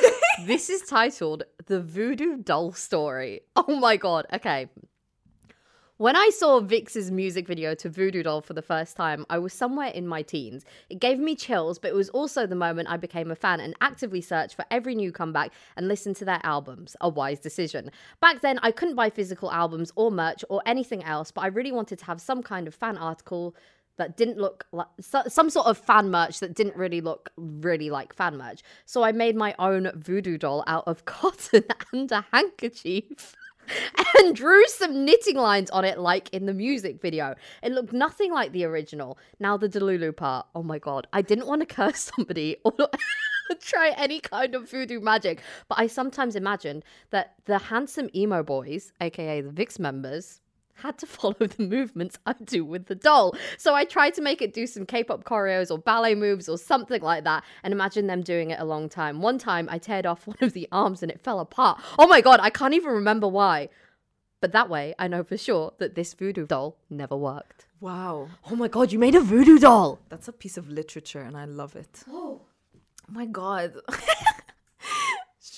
This 0.47 0.71
is 0.71 0.81
titled 0.81 1.43
The 1.67 1.79
Voodoo 1.79 2.37
Doll 2.37 2.71
Story. 2.71 3.41
Oh 3.55 3.75
my 3.75 3.97
god. 3.97 4.25
Okay. 4.33 4.67
When 6.01 6.15
I 6.15 6.31
saw 6.31 6.59
VIXX's 6.61 7.11
music 7.11 7.45
video 7.45 7.75
to 7.75 7.87
Voodoo 7.87 8.23
Doll 8.23 8.41
for 8.41 8.53
the 8.53 8.63
first 8.63 8.97
time, 8.97 9.23
I 9.29 9.37
was 9.37 9.53
somewhere 9.53 9.89
in 9.89 10.07
my 10.07 10.23
teens. 10.23 10.65
It 10.89 10.99
gave 10.99 11.19
me 11.19 11.35
chills, 11.35 11.77
but 11.77 11.91
it 11.91 11.93
was 11.93 12.09
also 12.09 12.47
the 12.47 12.55
moment 12.55 12.89
I 12.89 12.97
became 12.97 13.29
a 13.29 13.35
fan 13.35 13.59
and 13.59 13.75
actively 13.81 14.19
searched 14.19 14.55
for 14.55 14.65
every 14.71 14.95
new 14.95 15.11
comeback 15.11 15.53
and 15.77 15.87
listened 15.87 16.15
to 16.15 16.25
their 16.25 16.39
albums. 16.41 16.95
A 17.01 17.07
wise 17.07 17.39
decision. 17.39 17.91
Back 18.19 18.41
then, 18.41 18.59
I 18.63 18.71
couldn't 18.71 18.95
buy 18.95 19.11
physical 19.11 19.51
albums 19.51 19.91
or 19.95 20.09
merch 20.09 20.43
or 20.49 20.63
anything 20.65 21.03
else, 21.03 21.29
but 21.29 21.41
I 21.41 21.47
really 21.49 21.71
wanted 21.71 21.99
to 21.99 22.05
have 22.05 22.19
some 22.19 22.41
kind 22.41 22.67
of 22.67 22.73
fan 22.73 22.97
article 22.97 23.55
that 23.97 24.17
didn't 24.17 24.39
look 24.39 24.65
like 24.71 24.87
some 24.99 25.51
sort 25.51 25.67
of 25.67 25.77
fan 25.77 26.09
merch 26.09 26.39
that 26.39 26.55
didn't 26.55 26.75
really 26.75 27.01
look 27.01 27.29
really 27.37 27.91
like 27.91 28.15
fan 28.15 28.37
merch. 28.37 28.63
So 28.87 29.03
I 29.03 29.11
made 29.11 29.35
my 29.35 29.53
own 29.59 29.91
voodoo 29.93 30.39
doll 30.39 30.63
out 30.65 30.85
of 30.87 31.05
cotton 31.05 31.65
and 31.93 32.11
a 32.11 32.25
handkerchief. 32.31 33.35
And 34.19 34.35
drew 34.35 34.65
some 34.67 35.05
knitting 35.05 35.37
lines 35.37 35.69
on 35.69 35.85
it, 35.85 35.97
like 35.97 36.29
in 36.33 36.45
the 36.45 36.53
music 36.53 37.01
video. 37.01 37.35
It 37.63 37.71
looked 37.71 37.93
nothing 37.93 38.31
like 38.31 38.51
the 38.51 38.65
original. 38.65 39.17
Now, 39.39 39.57
the 39.57 39.69
Delulu 39.69 40.15
part. 40.15 40.47
Oh 40.53 40.63
my 40.63 40.79
god. 40.79 41.07
I 41.13 41.21
didn't 41.21 41.47
want 41.47 41.61
to 41.61 41.65
curse 41.65 42.11
somebody 42.15 42.57
or 42.63 42.73
try 43.61 43.93
any 43.97 44.19
kind 44.19 44.55
of 44.55 44.69
voodoo 44.69 44.99
magic, 44.99 45.41
but 45.67 45.79
I 45.79 45.87
sometimes 45.87 46.35
imagined 46.35 46.83
that 47.09 47.35
the 47.45 47.57
handsome 47.57 48.09
emo 48.15 48.43
boys, 48.43 48.91
aka 49.01 49.41
the 49.41 49.49
VIXX 49.49 49.79
members, 49.79 50.41
had 50.75 50.97
to 50.99 51.05
follow 51.17 51.33
the 51.39 51.63
movements 51.63 52.17
I 52.25 52.33
do 52.33 52.65
with 52.65 52.87
the 52.87 52.95
doll. 52.95 53.35
So 53.57 53.73
I 53.73 53.85
tried 53.85 54.13
to 54.15 54.21
make 54.21 54.41
it 54.41 54.53
do 54.53 54.67
some 54.67 54.85
K-pop 54.85 55.23
choreos 55.23 55.71
or 55.71 55.77
ballet 55.77 56.15
moves 56.15 56.49
or 56.49 56.57
something 56.57 57.01
like 57.01 57.23
that 57.23 57.43
and 57.63 57.73
imagine 57.73 58.07
them 58.07 58.21
doing 58.21 58.51
it 58.51 58.59
a 58.59 58.65
long 58.65 58.89
time. 58.89 59.21
One 59.21 59.37
time 59.37 59.67
I 59.69 59.79
teared 59.79 60.05
off 60.05 60.27
one 60.31 60.37
of 60.41 60.53
the 60.53 60.67
arms 60.71 61.01
and 61.03 61.11
it 61.11 61.21
fell 61.21 61.39
apart. 61.39 61.81
Oh 61.97 62.07
my 62.07 62.21
god, 62.21 62.39
I 62.41 62.49
can't 62.49 62.73
even 62.73 62.91
remember 62.91 63.27
why. 63.27 63.69
But 64.39 64.53
that 64.53 64.69
way 64.69 64.95
I 64.97 65.07
know 65.07 65.23
for 65.23 65.37
sure 65.37 65.73
that 65.77 65.95
this 65.95 66.13
voodoo 66.13 66.47
doll 66.47 66.77
never 66.89 67.15
worked. 67.15 67.67
Wow. 67.79 68.29
Oh 68.49 68.55
my 68.55 68.67
god, 68.67 68.91
you 68.91 68.99
made 68.99 69.15
a 69.15 69.21
voodoo 69.21 69.59
doll. 69.59 69.99
That's 70.09 70.27
a 70.27 70.33
piece 70.33 70.57
of 70.57 70.69
literature 70.69 71.21
and 71.21 71.37
I 71.37 71.45
love 71.45 71.75
it. 71.75 72.03
Oh. 72.11 72.41
oh 73.09 73.13
my 73.13 73.25
god. 73.25 73.73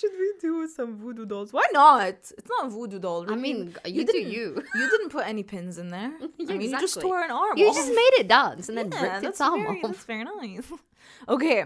Should 0.04 0.20
we 0.20 0.34
do 0.42 0.68
some 0.68 0.98
voodoo 0.98 1.26
dolls? 1.26 1.54
Why 1.54 1.64
not? 1.72 2.08
It's 2.10 2.50
not 2.50 2.66
a 2.66 2.70
voodoo 2.70 3.00
doll. 3.00 3.32
I 3.32 3.36
mean, 3.38 3.74
you 3.86 4.04
do 4.06 4.12
didn't- 4.12 4.32
you. 4.34 4.62
You 4.76 4.90
didn't 4.90 5.10
put 5.10 5.26
any 5.26 5.44
pins 5.44 5.78
in 5.78 5.88
there. 5.90 6.12
Yeah, 6.20 6.28
I 6.50 6.58
mean, 6.58 6.72
you 6.72 6.80
just 6.80 7.00
tore 7.00 7.22
an 7.22 7.32
arm. 7.32 7.58
You 7.58 7.70
off. 7.70 7.76
just 7.76 7.88
made 7.88 8.14
it 8.20 8.28
dance 8.28 8.68
and 8.68 8.78
then 8.78 8.92
yeah, 8.92 9.02
ripped 9.02 9.26
its 9.26 9.40
arm 9.40 9.62
very, 9.64 9.78
off. 9.78 9.92
That's 9.92 10.04
very 10.06 10.24
nice. 10.26 10.70
Okay. 11.30 11.64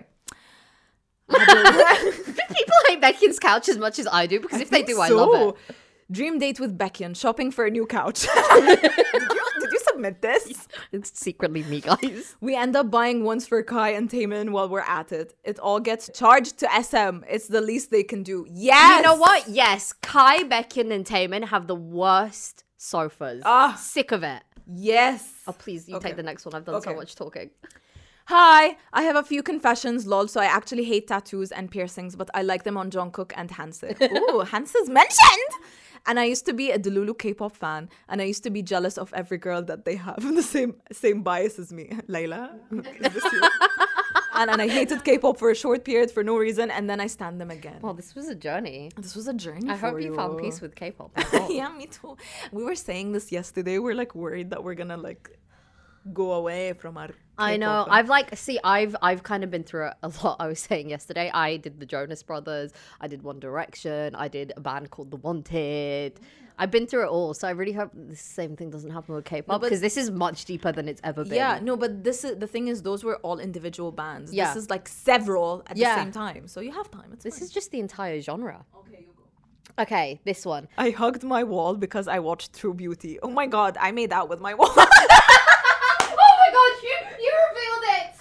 Do 1.30 1.36
people 1.36 2.76
hate 2.88 3.02
Becky's 3.02 3.40
couch 3.40 3.70
as 3.70 3.78
much 3.78 3.98
as 3.98 4.08
I 4.12 4.28
do? 4.28 4.40
Because 4.40 4.62
if 4.62 4.70
they 4.70 4.84
do, 4.84 5.00
I 5.02 5.08
love 5.10 5.56
it. 5.70 5.76
Dream 6.12 6.38
date 6.38 6.60
with 6.60 6.78
Baekhyun, 6.78 7.16
shopping 7.18 7.50
for 7.52 7.66
a 7.66 7.72
new 7.72 7.86
couch. 7.88 8.22
did, 8.22 8.84
you, 8.84 9.67
submit 9.98 10.22
this? 10.22 10.68
It's 10.92 11.20
secretly 11.20 11.64
me, 11.64 11.82
guys. 11.82 12.36
We 12.40 12.56
end 12.56 12.76
up 12.76 12.90
buying 12.92 13.24
ones 13.24 13.48
for 13.48 13.62
Kai 13.64 13.90
and 13.90 14.10
Taemin 14.10 14.52
while 14.52 14.70
we're 14.70 14.82
at 14.82 15.12
it. 15.12 15.34
It 15.44 15.60
all 15.60 15.80
gets 15.80 16.10
charged 16.14 16.60
to 16.60 16.68
SM. 16.82 17.24
It's 17.30 17.48
the 17.48 17.62
least 17.62 17.92
they 17.92 18.04
can 18.04 18.24
do. 18.24 18.46
Yes! 18.50 18.98
You 18.98 19.04
know 19.04 19.16
what? 19.16 19.48
Yes, 19.48 19.94
Kai, 20.02 20.44
Baekhyun, 20.44 20.92
and 20.94 21.06
Taemin 21.06 21.46
have 21.48 21.68
the 21.68 21.76
worst 21.76 22.64
sofas. 22.78 23.42
Ah. 23.46 23.76
Sick 23.80 24.12
of 24.12 24.24
it. 24.24 24.44
Yes. 24.68 25.34
Oh, 25.48 25.54
please, 25.54 25.88
you 25.90 25.96
Okay. 25.96 26.10
take 26.10 26.18
the 26.18 26.24
next 26.24 26.46
one. 26.46 26.54
I've 26.54 26.66
done 26.66 26.82
so 26.82 26.94
much 26.94 27.16
talking. 27.16 27.50
Hi, 28.26 28.76
I 28.92 29.04
have 29.04 29.16
a 29.16 29.24
few 29.24 29.42
confessions, 29.42 30.06
lol. 30.06 30.28
So 30.28 30.42
I 30.42 30.46
actually 30.46 30.84
hate 30.84 31.08
tattoos 31.08 31.54
and 31.54 31.72
piercings, 31.72 32.18
but 32.18 32.30
I 32.34 32.42
like 32.42 32.64
them 32.64 32.76
on 32.76 32.92
Jungkook 32.92 33.32
and 33.38 33.50
Hanse. 33.50 33.84
Ooh, 34.02 34.40
Hanse's 34.42 34.90
mentioned! 34.90 35.52
And 36.08 36.20
I 36.20 36.24
used 36.24 36.46
to 36.46 36.54
be 36.54 36.72
a 36.72 36.80
Delulu 36.80 37.18
K-pop 37.20 37.54
fan, 37.56 37.90
and 38.08 38.22
I 38.22 38.24
used 38.24 38.44
to 38.44 38.50
be 38.50 38.62
jealous 38.62 38.98
of 38.98 39.14
every 39.14 39.38
girl 39.38 39.62
that 39.64 39.84
they 39.84 39.96
have 39.96 40.22
the 40.36 40.42
same 40.42 40.76
same 40.92 41.22
bias 41.22 41.60
as 41.60 41.72
me. 41.74 41.86
Layla, 42.10 42.44
is 43.06 43.14
this 43.14 43.24
you? 43.34 43.42
and, 44.36 44.50
and 44.50 44.62
I 44.62 44.68
hated 44.70 45.04
K-pop 45.04 45.38
for 45.38 45.50
a 45.52 45.56
short 45.56 45.84
period 45.84 46.10
for 46.10 46.24
no 46.24 46.38
reason, 46.38 46.72
and 46.72 46.90
then 46.90 47.00
I 47.02 47.08
stand 47.08 47.42
them 47.42 47.52
again. 47.52 47.80
Well, 47.82 47.94
this 47.94 48.16
was 48.16 48.30
a 48.30 48.36
journey. 48.36 48.92
this 48.96 49.16
was 49.16 49.28
a 49.28 49.34
journey. 49.34 49.70
I 49.70 49.76
hope 49.76 50.02
you 50.02 50.16
found 50.16 50.40
peace 50.40 50.62
with 50.62 50.76
K-pop. 50.76 51.12
yeah, 51.50 51.70
me 51.70 51.88
too. 51.88 52.16
We 52.52 52.64
were 52.64 52.76
saying 52.76 53.12
this 53.12 53.32
yesterday. 53.32 53.78
We're 53.80 54.00
like 54.04 54.16
worried 54.16 54.50
that 54.52 54.64
we're 54.64 54.76
gonna 54.82 54.98
like 55.10 55.30
go 56.14 56.34
away 56.34 56.74
from 56.74 56.98
our. 56.98 57.10
I 57.38 57.58
know. 57.58 57.86
I've 57.90 58.10
like 58.10 58.36
see. 58.38 58.60
I've 58.64 58.96
I've 59.02 59.24
kind 59.24 59.44
of 59.44 59.52
been 59.52 59.64
through 59.64 59.88
it 59.88 59.94
a 60.04 60.12
lot. 60.24 60.38
I 60.40 60.48
was 60.48 60.60
saying 60.60 60.90
yesterday. 60.90 61.30
I 61.34 61.58
did 61.58 61.80
the 61.80 61.86
Jonas 61.86 62.24
Brothers. 62.24 62.72
I 63.02 63.08
did 63.08 63.22
One 63.24 63.40
Direction. 63.40 64.16
I 64.16 64.28
did 64.28 64.54
a 64.58 64.62
band 64.62 64.90
called 64.92 65.12
The 65.12 65.18
Wanted. 65.18 66.20
I've 66.60 66.72
been 66.72 66.88
through 66.88 67.04
it 67.04 67.10
all. 67.10 67.36
So 67.36 67.48
I 67.48 67.52
really 67.52 67.74
hope 67.74 67.92
the 67.94 68.16
same 68.16 68.56
thing 68.56 68.72
doesn't 68.72 68.90
happen 68.90 69.14
with 69.14 69.26
K-pop 69.26 69.62
because 69.62 69.80
this 69.80 69.96
is 69.96 70.10
much 70.10 70.46
deeper 70.46 70.72
than 70.72 70.88
it's 70.90 71.00
ever 71.04 71.24
been. 71.24 71.36
Yeah, 71.36 71.60
no, 71.62 71.78
but 71.78 72.04
this 72.04 72.24
is 72.24 72.38
the 72.40 72.48
thing 72.48 72.68
is 72.68 72.82
those 72.82 73.04
were 73.04 73.18
all 73.18 73.38
individual 73.38 73.92
bands. 73.92 74.34
Yeah. 74.34 74.48
This 74.54 74.64
is 74.64 74.70
like 74.72 74.88
several 74.88 75.62
at 75.68 75.78
Yeah. 75.78 75.94
the 75.96 76.02
same 76.02 76.12
time, 76.12 76.48
so 76.48 76.60
you 76.62 76.72
have 76.72 76.90
time. 76.90 77.12
It's 77.14 77.24
This 77.24 77.36
fine. 77.36 77.44
is 77.44 77.52
just 77.52 77.70
the 77.70 77.80
entire 77.80 78.20
genre. 78.22 78.66
okay. 78.80 79.02
You 79.02 79.14
go. 79.16 79.84
Okay, 79.84 80.20
this 80.26 80.44
one. 80.48 80.68
I 80.80 80.90
hugged 80.90 81.24
my 81.24 81.44
wall 81.44 81.76
because 81.76 82.08
I 82.08 82.18
watched 82.18 82.56
True 82.56 82.74
Beauty. 82.74 83.20
Oh 83.22 83.30
my 83.30 83.46
god, 83.46 83.78
I 83.80 83.92
made 83.92 84.12
out 84.12 84.28
with 84.28 84.40
my 84.42 84.56
wall. 84.56 84.74
oh 84.76 84.84
my 86.42 86.50
god, 86.58 86.74
you 86.82 86.96
you 87.24 87.32
revealed 87.50 87.86
it. 88.02 88.16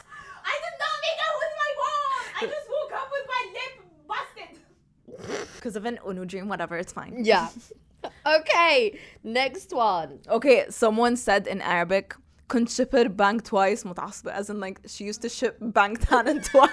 I 0.45 0.55
did 0.65 0.77
not 0.85 0.97
make 1.07 1.21
out 1.27 1.37
with 1.43 1.55
my 1.63 1.71
wall. 1.81 2.09
I 2.37 2.43
just 2.55 2.69
woke 2.69 2.93
up 3.01 3.09
with 3.15 3.27
my 3.35 3.43
lip 3.57 3.73
busted 4.11 5.56
Because 5.66 5.76
of 5.76 5.86
an 5.86 6.00
Unu 6.06 6.26
dream, 6.28 6.48
whatever, 6.48 6.78
it's 6.78 6.94
fine. 6.94 7.14
Yeah. 7.24 7.48
okay, 8.26 8.98
next 9.24 9.72
one. 9.74 10.20
Okay, 10.30 10.66
someone 10.70 11.16
said 11.16 11.48
in 11.48 11.62
Arabic, 11.62 12.16
كنت 12.50 12.70
shipper 12.70 13.08
bang 13.10 13.40
twice 13.40 13.84
متعصبة 13.84 14.32
as 14.34 14.50
in 14.50 14.60
like 14.60 14.80
she 14.88 15.04
used 15.06 15.22
to 15.22 15.30
ship 15.30 15.58
Bang 15.62 15.96
Tannen 15.96 16.44
twice. 16.44 16.72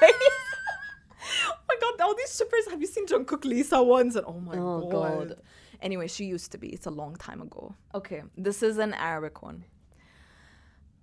oh 1.50 1.60
my 1.68 1.76
god, 1.80 2.00
all 2.00 2.14
these 2.16 2.34
shippers, 2.36 2.64
have 2.70 2.80
you 2.80 2.86
seen 2.86 3.06
Jungkook 3.06 3.44
Lisa 3.44 3.82
ones? 3.82 4.16
And 4.16 4.26
oh 4.26 4.40
my 4.40 4.56
Oh, 4.56 4.88
god. 4.90 5.28
God. 5.28 5.36
Anyway, 5.80 6.08
she 6.08 6.24
used 6.24 6.50
to 6.52 6.58
be. 6.58 6.68
It's 6.70 6.86
a 6.86 6.90
long 6.90 7.14
time 7.16 7.40
ago. 7.40 7.74
Okay, 7.94 8.22
this 8.36 8.62
is 8.62 8.78
an 8.78 8.92
Arabic 8.94 9.42
one. 9.42 9.64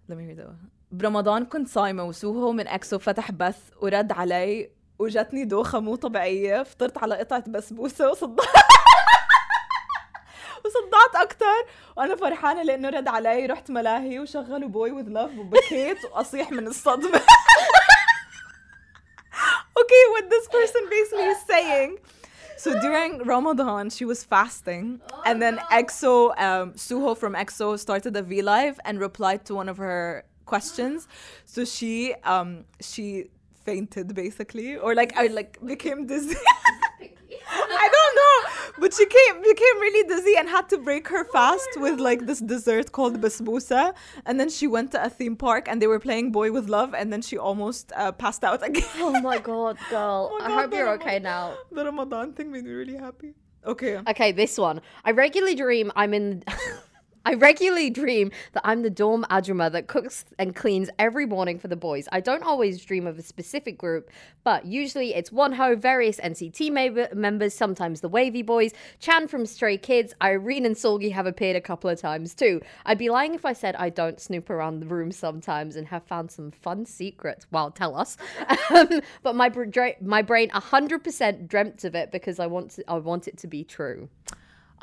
Let 0.10 0.18
me 0.18 0.26
read 0.28 0.40
it. 0.40 0.48
برمضان 0.92 1.46
كنت 1.46 1.68
صايمة 1.68 2.04
وسوهو 2.04 2.52
من 2.52 2.68
اكسو 2.68 3.00
فتح 3.00 3.32
بث 3.32 3.58
ورد 3.82 4.12
علي 4.12 4.70
وجتني 5.01 5.45
دوخة 5.45 5.81
مو 5.81 5.95
طبيعية 5.95 6.63
فطرت 6.63 6.99
على 6.99 7.15
قطعة 7.15 7.45
بسبوسة 7.49 8.11
وصدعت 8.11 8.49
وصدعت 10.65 11.17
أكتر 11.17 11.67
وأنا 11.97 12.17
فرحانة 12.17 12.63
لأنه 12.63 12.89
رد 12.89 13.09
علي 13.09 13.47
رحت 13.47 13.71
ملاهي 13.71 14.19
وشغلوا 14.19 14.69
بوي 14.69 14.91
وذ 14.93 15.09
لاف 15.09 15.39
وبكيت 15.39 16.05
وأصيح 16.05 16.53
من 16.53 16.67
الصدمة 16.67 17.21
Okay, 19.81 20.05
what 20.13 20.29
this 20.31 20.47
person 20.49 20.83
basically 20.91 21.31
is 21.37 21.43
saying 21.53 21.99
so 22.57 22.79
during 22.79 23.25
Ramadan, 23.25 23.89
she 23.89 24.05
was 24.05 24.23
fasting, 24.23 25.01
and 25.25 25.41
then 25.41 25.57
EXO, 25.73 26.39
um, 26.39 26.75
Suho 26.75 27.17
from 27.17 27.33
EXO, 27.33 27.79
started 27.79 28.15
a 28.17 28.23
V 28.23 28.43
Live 28.43 28.79
and 28.85 29.01
replied 29.01 29.47
to 29.47 29.55
one 29.55 29.67
of 29.71 29.79
her 29.79 30.25
questions. 30.45 31.09
So 31.47 31.65
she, 31.65 32.13
um, 32.23 32.67
she 32.83 33.31
fainted 33.71 34.09
basically, 34.25 34.69
or 34.85 34.91
like, 35.01 35.13
I 35.17 35.27
like 35.39 35.53
became 35.75 36.07
dizzy. 36.13 36.37
I 37.83 37.89
don't 37.97 38.15
know, 38.21 38.37
but 38.83 38.91
she 38.97 39.07
came 39.17 39.35
became 39.53 39.77
really 39.87 40.05
dizzy 40.13 40.35
and 40.41 40.47
had 40.57 40.67
to 40.73 40.79
break 40.89 41.05
her 41.15 41.25
fast 41.37 41.71
with 41.85 41.99
like 42.09 42.21
this 42.29 42.41
dessert 42.53 42.93
called 42.97 43.15
basbousa. 43.25 43.85
And 44.27 44.35
then 44.41 44.49
she 44.57 44.67
went 44.77 44.89
to 44.95 44.99
a 45.09 45.11
theme 45.19 45.37
park 45.37 45.65
and 45.69 45.77
they 45.83 45.89
were 45.93 45.99
playing 46.09 46.27
Boy 46.39 46.49
with 46.57 46.67
Love, 46.69 46.91
and 47.01 47.07
then 47.13 47.23
she 47.29 47.37
almost 47.39 47.85
uh, 47.97 48.13
passed 48.13 48.45
out 48.51 48.61
again. 48.71 48.85
Oh 49.09 49.21
my 49.31 49.39
god, 49.39 49.77
girl. 49.95 50.31
Oh 50.33 50.39
my 50.39 50.47
I 50.47 50.51
hope 50.59 50.73
you're 50.77 50.87
Ramadan. 50.87 51.09
okay 51.09 51.19
now. 51.19 51.45
The 51.73 51.85
Ramadan 51.85 52.33
thing 52.37 52.51
made 52.55 52.65
me 52.65 52.73
really 52.83 52.97
happy. 53.07 53.31
Okay. 53.73 53.95
Okay, 54.13 54.31
this 54.33 54.57
one. 54.57 54.81
I 55.05 55.11
regularly 55.25 55.55
dream 55.65 55.93
I'm 56.01 56.13
in. 56.15 56.43
I 57.23 57.35
regularly 57.35 57.91
dream 57.91 58.31
that 58.53 58.63
I'm 58.65 58.81
the 58.81 58.89
dorm 58.89 59.27
ajuma 59.31 59.71
that 59.73 59.89
cooks 59.89 60.25
and 60.39 60.57
cleans 60.57 60.89
every 60.99 61.27
morning 61.27 61.59
for 61.59 61.69
the 61.69 61.77
boys. 61.77 62.09
I 62.11 62.21
don't 62.21 62.43
always 62.43 62.83
dream 62.83 63.07
of 63.07 63.19
a 63.19 63.23
specific 63.23 63.77
group, 63.77 64.11
but 64.43 64.65
usually 64.65 65.15
it's 65.15 65.29
Wonho, 65.29 65.79
various 65.79 66.19
NCT 66.19 67.13
members, 67.15 67.53
sometimes 67.53 68.01
the 68.01 68.09
WayV 68.09 68.47
Boys, 68.47 68.73
Chan 69.01 69.29
from 69.29 69.45
Stray 69.45 69.77
Kids, 69.77 70.15
Irene 70.23 70.65
and 70.65 70.75
Seulgi 70.75 71.13
have 71.13 71.27
appeared 71.27 71.57
a 71.57 71.61
couple 71.61 71.91
of 71.91 72.01
times 72.01 72.35
too. 72.35 72.63
I'd 72.87 72.97
be 72.97 73.11
lying 73.11 73.35
if 73.35 73.45
I 73.45 73.53
said 73.53 73.77
I 73.77 73.91
don't 73.91 74.19
snoop 74.19 74.49
around 74.49 74.81
the 74.81 74.87
room 74.87 75.13
sometimes 75.13 75.77
and 75.77 75.89
have 75.89 76.05
found 76.05 76.31
some 76.31 76.51
fun 76.51 76.87
secrets. 76.87 77.47
Well, 77.51 77.71
tell 77.71 77.97
us. 77.97 78.17
Um, 78.71 79.01
but 79.25 79.35
my 79.35 79.49
br- 79.49 79.65
my 80.01 80.23
brain 80.23 80.49
100% 80.51 81.49
dreamt 81.49 81.83
of 81.83 81.97
it 81.97 82.13
because 82.13 82.39
I 82.39 82.47
want 82.47 82.71
to, 82.73 82.89
I 82.89 82.99
want 82.99 83.27
it 83.27 83.37
to 83.39 83.49
be 83.49 83.65
true. 83.65 84.09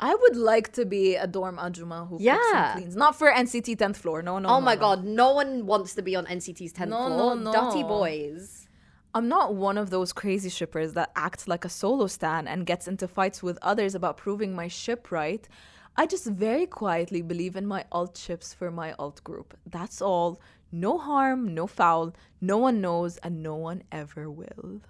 I 0.00 0.14
would 0.14 0.36
like 0.36 0.72
to 0.74 0.84
be 0.84 1.16
a 1.16 1.26
dorm 1.26 1.56
ajuma 1.56 2.08
who 2.08 2.16
cooks 2.16 2.24
Yeah. 2.24 2.72
and 2.74 2.78
cleans. 2.80 2.96
Not 2.96 3.16
for 3.16 3.30
NCT 3.30 3.76
10th 3.76 3.96
floor. 3.96 4.22
No, 4.22 4.38
no. 4.38 4.48
Oh 4.48 4.58
no, 4.58 4.60
my 4.60 4.74
no. 4.74 4.80
god, 4.80 5.04
no 5.04 5.32
one 5.32 5.66
wants 5.66 5.94
to 5.94 6.02
be 6.02 6.14
on 6.16 6.26
NCT's 6.26 6.72
10th 6.72 6.88
No, 6.88 7.06
floor. 7.08 7.36
no, 7.36 7.52
Dirty 7.52 7.82
no. 7.82 7.88
boys. 7.88 8.68
I'm 9.14 9.28
not 9.28 9.54
one 9.54 9.78
of 9.78 9.90
those 9.90 10.12
crazy 10.12 10.50
shippers 10.50 10.92
that 10.92 11.10
acts 11.16 11.48
like 11.48 11.64
a 11.64 11.68
solo 11.68 12.06
stan 12.06 12.46
and 12.46 12.66
gets 12.66 12.86
into 12.86 13.08
fights 13.08 13.42
with 13.42 13.58
others 13.62 13.94
about 13.94 14.16
proving 14.18 14.54
my 14.54 14.68
ship 14.68 15.10
right. 15.10 15.48
I 15.96 16.06
just 16.06 16.26
very 16.26 16.66
quietly 16.66 17.22
believe 17.22 17.56
in 17.56 17.66
my 17.66 17.84
alt 17.90 18.16
ships 18.16 18.54
for 18.54 18.70
my 18.70 18.92
alt 19.00 19.24
group. 19.24 19.56
That's 19.66 20.00
all. 20.00 20.40
No 20.70 20.98
harm, 20.98 21.54
no 21.54 21.66
foul. 21.66 22.14
No 22.40 22.58
one 22.58 22.80
knows, 22.80 23.16
and 23.16 23.42
no 23.42 23.56
one 23.56 23.82
ever 23.90 24.30
will. 24.30 24.82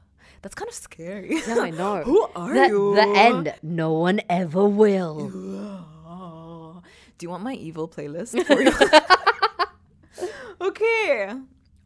That's 0.42 0.54
kind 0.54 0.68
of 0.68 0.74
scary. 0.74 1.40
Yeah, 1.46 1.58
I 1.60 1.70
know. 1.70 2.02
Who 2.04 2.28
are 2.34 2.54
the, 2.54 2.68
you? 2.68 2.94
The 2.94 3.02
end. 3.02 3.54
No 3.62 3.92
one 3.94 4.20
ever 4.28 4.66
will. 4.66 5.30
Do 7.18 7.26
you 7.26 7.30
want 7.30 7.42
my 7.42 7.54
evil 7.54 7.88
playlist 7.88 8.40
for 8.46 8.62
you? 8.62 8.70
okay. 10.60 11.32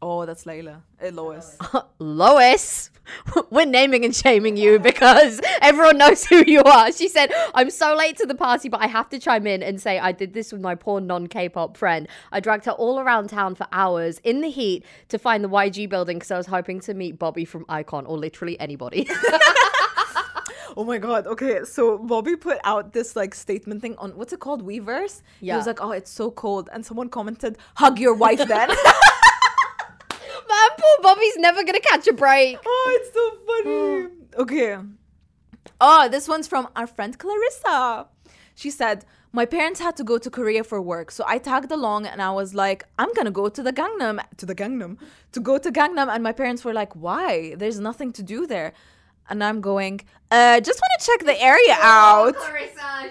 Oh, 0.05 0.25
that's 0.25 0.43
Layla. 0.43 0.81
Uh, 1.01 1.11
Lois. 1.11 1.57
Lois, 1.99 2.91
we're 3.49 3.65
naming 3.65 4.03
and 4.03 4.13
shaming 4.13 4.57
you 4.57 4.77
because 4.77 5.39
everyone 5.61 5.97
knows 5.97 6.25
who 6.25 6.43
you 6.45 6.61
are. 6.63 6.91
She 6.91 7.07
said, 7.07 7.31
I'm 7.55 7.69
so 7.69 7.95
late 7.95 8.17
to 8.17 8.25
the 8.25 8.35
party, 8.35 8.67
but 8.67 8.81
I 8.81 8.87
have 8.87 9.07
to 9.11 9.17
chime 9.17 9.47
in 9.47 9.63
and 9.63 9.81
say 9.81 9.99
I 9.99 10.11
did 10.11 10.33
this 10.33 10.51
with 10.51 10.59
my 10.59 10.75
poor 10.75 10.99
non 10.99 11.27
K 11.27 11.47
pop 11.47 11.77
friend. 11.77 12.09
I 12.33 12.41
dragged 12.41 12.65
her 12.65 12.73
all 12.73 12.99
around 12.99 13.29
town 13.29 13.55
for 13.55 13.65
hours 13.71 14.19
in 14.25 14.41
the 14.41 14.49
heat 14.49 14.83
to 15.07 15.17
find 15.17 15.41
the 15.41 15.49
YG 15.49 15.87
building 15.87 16.17
because 16.17 16.31
I 16.31 16.37
was 16.37 16.47
hoping 16.47 16.81
to 16.81 16.93
meet 16.93 17.17
Bobby 17.17 17.45
from 17.45 17.63
iKON 17.67 18.03
or 18.05 18.17
literally 18.17 18.59
anybody. 18.59 19.07
Oh 20.75 20.83
my 20.83 20.97
god. 20.97 21.27
Okay, 21.27 21.63
so 21.65 21.97
Bobby 21.97 22.35
put 22.35 22.57
out 22.63 22.93
this 22.93 23.15
like 23.15 23.35
statement 23.35 23.81
thing 23.81 23.95
on 23.97 24.11
what's 24.11 24.33
it 24.33 24.39
called? 24.39 24.65
Weverse. 24.65 25.21
Yeah. 25.39 25.53
he 25.53 25.57
was 25.57 25.67
like, 25.67 25.81
"Oh, 25.81 25.91
it's 25.91 26.09
so 26.09 26.31
cold," 26.31 26.69
and 26.73 26.85
someone 26.85 27.09
commented, 27.09 27.57
"Hug 27.75 27.99
your 27.99 28.15
wife 28.15 28.39
then." 28.47 28.69
Man, 30.53 30.69
poor 30.77 30.97
Bobby's 31.01 31.37
never 31.37 31.63
gonna 31.63 31.79
catch 31.79 32.07
a 32.07 32.13
break. 32.13 32.57
oh, 32.65 32.99
it's 32.99 33.13
so 33.13 33.23
funny. 33.47 34.07
okay. 34.43 34.77
Oh, 35.81 36.07
this 36.09 36.27
one's 36.27 36.47
from 36.47 36.67
our 36.75 36.87
friend 36.87 37.17
Clarissa. 37.17 38.07
She 38.55 38.69
said, 38.69 39.05
My 39.31 39.45
parents 39.45 39.79
had 39.79 39.95
to 39.97 40.03
go 40.03 40.17
to 40.19 40.29
Korea 40.29 40.63
for 40.63 40.79
work, 40.81 41.09
so 41.11 41.23
I 41.27 41.37
tagged 41.39 41.71
along 41.71 42.05
and 42.05 42.21
I 42.21 42.31
was 42.31 42.53
like, 42.53 42.85
I'm 42.99 43.11
gonna 43.13 43.31
go 43.31 43.49
to 43.49 43.63
the 43.63 43.73
Gangnam, 43.73 44.23
to 44.37 44.45
the 44.45 44.55
Gangnam, 44.55 44.97
to 45.31 45.39
go 45.39 45.57
to 45.57 45.71
Gangnam. 45.71 46.07
And 46.13 46.21
my 46.23 46.33
parents 46.33 46.63
were 46.63 46.73
like, 46.73 46.93
Why? 46.95 47.55
There's 47.55 47.79
nothing 47.79 48.11
to 48.13 48.23
do 48.23 48.45
there. 48.45 48.73
And 49.29 49.43
I'm 49.43 49.61
going, 49.61 50.01
uh, 50.31 50.59
just 50.59 50.81
wanna 50.81 50.99
check 50.99 51.25
the 51.25 51.41
area 51.41 51.77
out. 51.79 52.35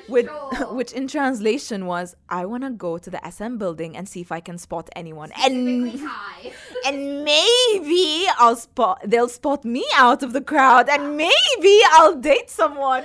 With, 0.09 0.29
which 0.71 0.93
in 0.93 1.09
translation 1.09 1.87
was, 1.87 2.15
I 2.29 2.45
wanna 2.45 2.71
go 2.71 2.99
to 2.99 3.11
the 3.11 3.21
SM 3.31 3.57
building 3.57 3.97
and 3.97 4.09
see 4.09 4.21
if 4.21 4.31
I 4.31 4.41
can 4.41 4.59
spot 4.59 4.91
anyone. 4.95 5.31
And 5.43 6.01
and 6.87 7.25
maybe 7.25 8.27
I'll 8.39 8.57
spot 8.57 9.03
they'll 9.07 9.29
spot 9.29 9.65
me 9.65 9.85
out 9.97 10.23
of 10.23 10.33
the 10.33 10.41
crowd 10.41 10.89
and 10.89 11.17
maybe 11.25 11.81
I'll 11.93 12.17
date 12.17 12.51
someone. 12.51 13.05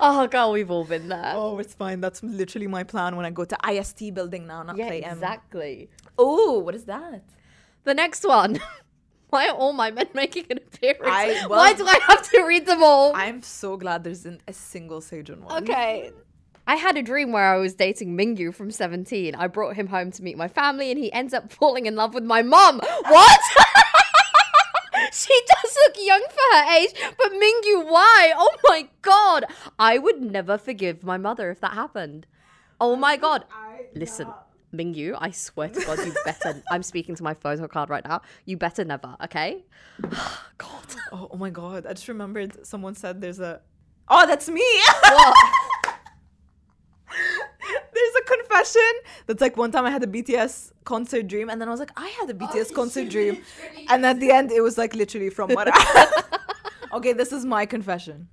Oh, 0.00 0.26
girl, 0.26 0.52
we've 0.52 0.70
all 0.70 0.84
been 0.84 1.08
there. 1.08 1.32
oh, 1.36 1.58
it's 1.58 1.72
fine. 1.74 2.00
That's 2.00 2.22
literally 2.22 2.66
my 2.66 2.82
plan 2.82 3.16
when 3.16 3.24
I 3.24 3.30
go 3.30 3.44
to 3.44 3.56
IST 3.70 4.12
building 4.12 4.46
now, 4.46 4.62
not 4.62 4.76
yeah, 4.76 4.88
play 4.88 5.02
M. 5.02 5.12
exactly. 5.12 5.88
Oh, 6.18 6.58
what 6.58 6.74
is 6.74 6.84
that? 6.84 7.22
The 7.84 7.94
next 7.94 8.24
one. 8.26 8.58
Why 9.34 9.48
are 9.48 9.56
all 9.56 9.72
my 9.72 9.90
men 9.90 10.06
making 10.14 10.46
an 10.50 10.58
appearance? 10.58 11.00
I- 11.02 11.46
Why 11.48 11.72
do 11.72 11.84
I 11.84 11.98
have 12.06 12.22
to 12.30 12.44
read 12.44 12.66
them 12.66 12.84
all? 12.84 13.10
I'm 13.16 13.42
so 13.42 13.76
glad 13.76 14.04
there 14.04 14.12
isn't 14.12 14.42
a 14.46 14.52
single 14.52 15.00
Sejun 15.00 15.40
one. 15.40 15.64
Okay. 15.64 16.12
I 16.68 16.76
had 16.76 16.96
a 16.96 17.02
dream 17.02 17.32
where 17.32 17.52
I 17.52 17.56
was 17.58 17.74
dating 17.74 18.16
Mingyu 18.16 18.54
from 18.54 18.70
17. 18.70 19.34
I 19.34 19.48
brought 19.48 19.74
him 19.74 19.88
home 19.88 20.12
to 20.12 20.22
meet 20.22 20.38
my 20.38 20.46
family 20.46 20.92
and 20.92 20.98
he 21.00 21.12
ends 21.12 21.34
up 21.34 21.52
falling 21.52 21.86
in 21.86 21.96
love 21.96 22.14
with 22.14 22.22
my 22.22 22.42
mom. 22.42 22.78
What? 22.78 23.40
she 25.12 25.36
does 25.48 25.76
look 25.84 25.96
young 25.98 26.22
for 26.30 26.56
her 26.56 26.76
age, 26.76 26.94
but 27.18 27.32
Mingyu, 27.32 27.90
why? 27.90 28.32
Oh 28.36 28.54
my 28.68 28.88
god. 29.02 29.46
I 29.80 29.98
would 29.98 30.22
never 30.22 30.56
forgive 30.56 31.02
my 31.02 31.16
mother 31.16 31.50
if 31.50 31.58
that 31.60 31.72
happened. 31.72 32.26
Oh 32.80 32.94
my 32.94 33.16
god. 33.16 33.46
Listen, 33.94 34.28
Mingyu, 34.74 35.16
I 35.18 35.30
swear 35.30 35.68
to 35.68 35.80
God, 35.84 35.98
you 35.98 36.14
better. 36.24 36.62
I'm 36.70 36.82
speaking 36.82 37.14
to 37.16 37.22
my 37.22 37.34
photo 37.34 37.66
card 37.68 37.90
right 37.90 38.04
now. 38.04 38.22
You 38.44 38.56
better 38.56 38.84
never, 38.84 39.16
okay? 39.24 39.64
God. 40.58 40.84
Oh, 41.12 41.28
oh 41.30 41.36
my 41.36 41.50
god! 41.50 41.86
I 41.86 41.92
just 41.92 42.08
remembered 42.08 42.66
someone 42.66 42.94
said 42.94 43.20
there's 43.20 43.38
a. 43.38 43.60
Oh, 44.08 44.26
that's 44.26 44.48
me. 44.48 44.62
There's 47.94 48.14
a 48.20 48.24
confession 48.24 48.92
that's 49.26 49.40
like 49.40 49.56
one 49.56 49.70
time 49.70 49.84
I 49.84 49.90
had 49.90 50.02
a 50.02 50.06
BTS 50.06 50.72
concert 50.84 51.28
dream, 51.28 51.48
and 51.48 51.60
then 51.60 51.68
I 51.68 51.70
was 51.70 51.80
like, 51.80 51.92
I 51.96 52.08
had 52.08 52.28
a 52.28 52.34
BTS 52.34 52.68
oh, 52.72 52.74
concert 52.74 53.08
dream, 53.08 53.42
and 53.88 54.04
at 54.04 54.18
the 54.18 54.32
end 54.32 54.50
it 54.50 54.60
was 54.60 54.76
like 54.76 54.94
literally 54.94 55.30
from 55.30 55.50
what 55.52 55.68
I. 55.72 56.22
okay, 56.94 57.12
this 57.12 57.32
is 57.32 57.44
my 57.44 57.64
confession. 57.66 58.28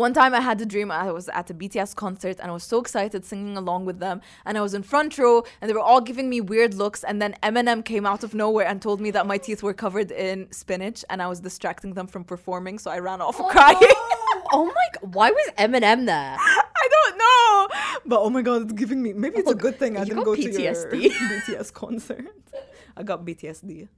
One 0.00 0.14
time 0.14 0.32
I 0.32 0.40
had 0.40 0.58
a 0.62 0.64
dream 0.64 0.90
I 0.90 1.12
was 1.12 1.28
at 1.28 1.50
a 1.50 1.54
BTS 1.54 1.94
concert 1.94 2.38
and 2.40 2.50
I 2.50 2.54
was 2.54 2.64
so 2.64 2.80
excited 2.80 3.22
singing 3.22 3.58
along 3.58 3.84
with 3.84 3.98
them 3.98 4.22
and 4.46 4.56
I 4.56 4.62
was 4.62 4.72
in 4.72 4.82
front 4.82 5.18
row 5.18 5.44
and 5.60 5.68
they 5.68 5.74
were 5.74 5.86
all 5.90 6.00
giving 6.00 6.30
me 6.30 6.40
weird 6.40 6.72
looks 6.72 7.04
and 7.04 7.20
then 7.20 7.36
Eminem 7.42 7.84
came 7.84 8.06
out 8.06 8.24
of 8.24 8.32
nowhere 8.32 8.66
and 8.66 8.80
told 8.80 8.98
me 8.98 9.10
that 9.10 9.26
my 9.26 9.36
teeth 9.36 9.62
were 9.62 9.74
covered 9.74 10.10
in 10.10 10.50
spinach 10.52 11.04
and 11.10 11.20
I 11.20 11.26
was 11.26 11.40
distracting 11.40 11.92
them 11.92 12.06
from 12.06 12.24
performing 12.24 12.78
so 12.78 12.90
I 12.90 12.98
ran 12.98 13.20
off 13.20 13.36
crying. 13.50 13.76
Oh 14.52 14.64
my 14.64 14.86
God. 14.94 15.14
Why 15.14 15.30
was 15.30 15.50
Eminem 15.58 16.06
there? 16.06 16.36
I 16.38 16.88
don't 16.96 17.18
know. 17.18 17.68
But 18.06 18.20
oh 18.20 18.30
my 18.30 18.40
god, 18.40 18.62
it's 18.62 18.72
giving 18.72 19.02
me 19.02 19.12
maybe 19.12 19.36
it's 19.38 19.50
a 19.50 19.54
good 19.54 19.78
thing 19.78 19.98
I 19.98 20.04
didn't 20.04 20.24
go 20.24 20.34
PTSD. 20.34 20.90
to 20.90 21.02
your 21.02 21.12
BTS 21.12 21.72
concert. 21.82 22.24
I 22.96 23.02
got 23.02 23.24
BTSD. 23.26 23.88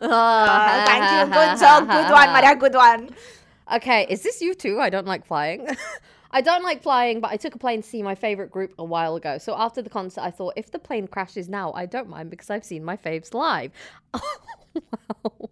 Ah, 0.00 0.84
thank 0.86 1.04
you. 1.10 1.34
Good 1.34 1.58
job. 1.58 1.88
Good 1.90 2.12
one, 2.12 2.30
Maria. 2.32 2.54
Good 2.54 2.74
one. 2.74 3.10
Okay, 3.72 4.06
is 4.10 4.22
this 4.22 4.42
you 4.42 4.54
too? 4.54 4.80
I 4.80 4.90
don't 4.90 5.06
like 5.06 5.24
flying. 5.24 5.66
I 6.30 6.40
don't 6.40 6.62
like 6.62 6.82
flying, 6.82 7.20
but 7.20 7.30
I 7.30 7.36
took 7.36 7.54
a 7.54 7.58
plane 7.58 7.82
to 7.82 7.88
see 7.88 8.02
my 8.02 8.14
favorite 8.14 8.50
group 8.50 8.74
a 8.78 8.84
while 8.84 9.16
ago. 9.16 9.38
So 9.38 9.54
after 9.56 9.82
the 9.82 9.90
concert, 9.90 10.22
I 10.22 10.30
thought 10.30 10.54
if 10.56 10.70
the 10.70 10.78
plane 10.78 11.06
crashes 11.06 11.48
now, 11.48 11.72
I 11.72 11.86
don't 11.86 12.08
mind 12.08 12.30
because 12.30 12.48
I've 12.50 12.64
seen 12.64 12.84
my 12.84 12.96
faves 12.96 13.34
live. 13.34 13.72
wow. 14.14 14.20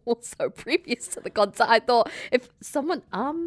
So 0.22 0.50
previous 0.50 1.06
to 1.08 1.20
the 1.20 1.30
concert, 1.30 1.66
I 1.68 1.78
thought 1.78 2.10
if 2.32 2.48
someone 2.60 3.02
um 3.12 3.46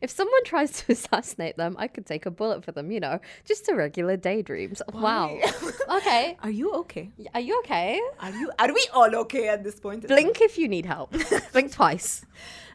if 0.00 0.10
someone 0.10 0.44
tries 0.44 0.72
to 0.82 0.92
assassinate 0.96 1.56
them, 1.56 1.76
I 1.78 1.88
could 1.88 2.06
take 2.06 2.26
a 2.26 2.30
bullet 2.30 2.64
for 2.64 2.72
them. 2.72 2.90
You 2.90 3.00
know, 3.00 3.20
just 3.44 3.68
a 3.68 3.74
regular 3.74 4.16
daydreams. 4.16 4.82
Wow. 4.92 5.38
Okay. 5.90 6.36
Are 6.42 6.50
you 6.50 6.72
okay? 6.82 7.10
Are 7.34 7.40
you 7.40 7.58
okay? 7.60 8.00
Are 8.20 8.30
you? 8.30 8.50
Are 8.58 8.72
we 8.72 8.86
all 8.94 9.14
okay 9.22 9.48
at 9.48 9.64
this 9.64 9.80
point? 9.80 10.06
Blink 10.06 10.40
if 10.40 10.56
you 10.56 10.68
need 10.68 10.86
help. 10.86 11.12
Blink 11.52 11.72
twice. 11.72 12.24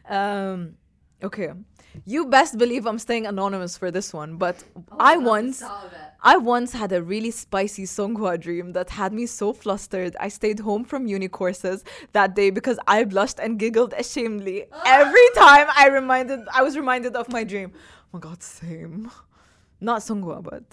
Um. 0.08 0.76
Okay. 1.22 1.50
You 2.04 2.26
best 2.26 2.58
believe 2.58 2.86
I'm 2.86 2.98
staying 2.98 3.26
anonymous 3.26 3.76
for 3.76 3.90
this 3.90 4.12
one, 4.12 4.36
but 4.36 4.62
I 4.98 5.16
once. 5.16 5.62
I 6.22 6.38
once 6.38 6.72
had 6.72 6.90
a 6.92 7.02
really 7.02 7.30
spicy 7.30 7.84
Seonghwa 7.84 8.40
dream 8.40 8.72
that 8.72 8.90
had 8.90 9.12
me 9.12 9.26
so 9.26 9.52
flustered. 9.52 10.16
I 10.18 10.28
stayed 10.28 10.58
home 10.58 10.84
from 10.84 11.06
uni 11.06 11.28
courses 11.28 11.84
that 12.12 12.34
day 12.34 12.50
because 12.50 12.78
I 12.88 13.04
blushed 13.04 13.38
and 13.38 13.58
giggled 13.58 13.92
ashamedly 13.92 14.64
every 14.84 15.28
time 15.36 15.68
I 15.76 15.88
reminded 15.88 16.40
I 16.52 16.62
was 16.62 16.76
reminded 16.76 17.14
of 17.14 17.28
my 17.28 17.44
dream. 17.44 17.70
Oh 17.74 17.80
my 18.14 18.20
god, 18.20 18.42
same. 18.42 19.10
Not 19.80 20.00
Seonghwa, 20.00 20.42
but 20.42 20.64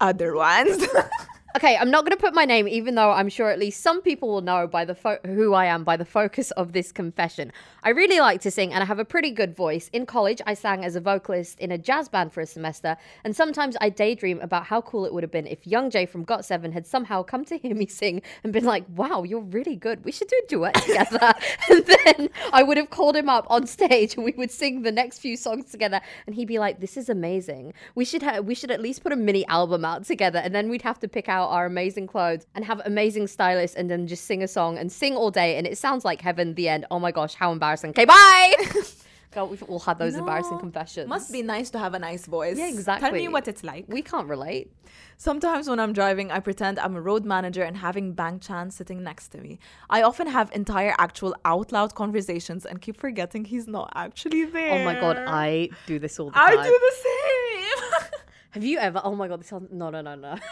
other 0.00 0.34
ones. 0.34 0.84
Okay, 1.56 1.76
I'm 1.76 1.90
not 1.90 2.04
going 2.04 2.16
to 2.16 2.20
put 2.20 2.32
my 2.32 2.44
name, 2.44 2.68
even 2.68 2.94
though 2.94 3.10
I'm 3.10 3.28
sure 3.28 3.50
at 3.50 3.58
least 3.58 3.80
some 3.82 4.00
people 4.02 4.28
will 4.28 4.40
know 4.40 4.68
by 4.68 4.84
the 4.84 4.94
fo- 4.94 5.18
who 5.26 5.52
I 5.52 5.66
am 5.66 5.82
by 5.82 5.96
the 5.96 6.04
focus 6.04 6.52
of 6.52 6.72
this 6.72 6.92
confession. 6.92 7.52
I 7.82 7.90
really 7.90 8.20
like 8.20 8.40
to 8.42 8.52
sing, 8.52 8.72
and 8.72 8.84
I 8.84 8.86
have 8.86 9.00
a 9.00 9.04
pretty 9.04 9.32
good 9.32 9.56
voice. 9.56 9.90
In 9.92 10.06
college, 10.06 10.40
I 10.46 10.54
sang 10.54 10.84
as 10.84 10.94
a 10.94 11.00
vocalist 11.00 11.58
in 11.58 11.72
a 11.72 11.78
jazz 11.78 12.08
band 12.08 12.32
for 12.32 12.40
a 12.40 12.46
semester, 12.46 12.96
and 13.24 13.34
sometimes 13.34 13.76
I 13.80 13.88
daydream 13.88 14.38
about 14.40 14.66
how 14.66 14.80
cool 14.80 15.04
it 15.04 15.12
would 15.12 15.24
have 15.24 15.32
been 15.32 15.48
if 15.48 15.64
Youngjae 15.64 16.08
from 16.08 16.24
GOT7 16.24 16.72
had 16.72 16.86
somehow 16.86 17.24
come 17.24 17.44
to 17.46 17.58
hear 17.58 17.74
me 17.74 17.86
sing 17.86 18.22
and 18.44 18.52
been 18.52 18.64
like, 18.64 18.84
"Wow, 18.94 19.24
you're 19.24 19.40
really 19.40 19.74
good. 19.74 20.04
We 20.04 20.12
should 20.12 20.28
do 20.28 20.40
a 20.44 20.48
duet 20.48 20.74
together." 20.74 21.32
and 21.70 21.84
then 21.84 22.28
I 22.52 22.62
would 22.62 22.76
have 22.76 22.90
called 22.90 23.16
him 23.16 23.28
up 23.28 23.46
on 23.50 23.66
stage, 23.66 24.14
and 24.14 24.24
we 24.24 24.32
would 24.36 24.52
sing 24.52 24.82
the 24.82 24.92
next 24.92 25.18
few 25.18 25.36
songs 25.36 25.72
together, 25.72 26.00
and 26.26 26.36
he'd 26.36 26.46
be 26.48 26.60
like, 26.60 26.78
"This 26.78 26.96
is 26.96 27.08
amazing. 27.08 27.74
We 27.96 28.04
should 28.04 28.22
ha- 28.22 28.38
we 28.38 28.54
should 28.54 28.70
at 28.70 28.80
least 28.80 29.02
put 29.02 29.10
a 29.12 29.16
mini 29.16 29.44
album 29.48 29.84
out 29.84 30.04
together, 30.04 30.38
and 30.38 30.54
then 30.54 30.68
we'd 30.68 30.82
have 30.82 31.00
to 31.00 31.08
pick 31.08 31.28
out 31.28 31.39
our 31.48 31.66
amazing 31.66 32.06
clothes 32.06 32.46
and 32.54 32.64
have 32.64 32.80
amazing 32.84 33.26
stylists, 33.26 33.76
and 33.76 33.90
then 33.90 34.06
just 34.06 34.24
sing 34.24 34.42
a 34.42 34.48
song 34.48 34.78
and 34.78 34.90
sing 34.90 35.16
all 35.16 35.30
day, 35.30 35.56
and 35.56 35.66
it 35.66 35.78
sounds 35.78 36.04
like 36.04 36.20
heaven. 36.20 36.54
The 36.54 36.68
end. 36.68 36.86
Oh 36.90 36.98
my 36.98 37.12
gosh, 37.12 37.34
how 37.34 37.52
embarrassing. 37.52 37.90
Okay, 37.90 38.04
bye. 38.04 38.54
God, 39.32 39.48
we've 39.48 39.62
all 39.62 39.78
had 39.78 39.96
those 39.98 40.16
embarrassing 40.16 40.58
confessions. 40.58 41.08
Must 41.08 41.30
be 41.30 41.42
nice 41.42 41.70
to 41.70 41.78
have 41.78 41.94
a 41.94 42.00
nice 42.00 42.26
voice. 42.26 42.58
Yeah, 42.58 42.66
exactly. 42.68 43.10
Tell 43.10 43.16
me 43.16 43.28
what 43.28 43.46
it's 43.46 43.62
like. 43.62 43.84
We 43.86 44.02
can't 44.02 44.26
relate. 44.26 44.72
Sometimes 45.18 45.68
when 45.68 45.78
I'm 45.78 45.92
driving, 45.92 46.32
I 46.32 46.40
pretend 46.40 46.80
I'm 46.80 46.96
a 46.96 47.00
road 47.00 47.24
manager 47.24 47.62
and 47.62 47.76
having 47.76 48.12
Bang 48.12 48.40
Chan 48.40 48.72
sitting 48.72 49.04
next 49.04 49.28
to 49.28 49.38
me. 49.38 49.60
I 49.88 50.02
often 50.02 50.26
have 50.26 50.50
entire 50.52 50.94
actual 50.98 51.36
out 51.44 51.70
loud 51.70 51.94
conversations 51.94 52.66
and 52.66 52.80
keep 52.80 52.96
forgetting 52.96 53.44
he's 53.44 53.68
not 53.68 53.92
actually 53.94 54.46
there. 54.46 54.80
Oh 54.80 54.84
my 54.84 54.94
god, 54.94 55.18
I 55.18 55.68
do 55.86 56.00
this 56.00 56.18
all 56.18 56.30
the 56.30 56.34
time. 56.34 56.58
I 56.58 56.64
do 56.64 56.80
the 56.88 56.94
same. 57.04 58.20
Have 58.50 58.64
you 58.64 58.78
ever? 58.78 59.00
Oh 59.04 59.14
my 59.14 59.28
god, 59.28 59.40
this 59.40 59.46
sounds 59.46 59.68
no, 59.70 59.90
no, 59.90 60.00
no, 60.00 60.16
no. 60.16 60.34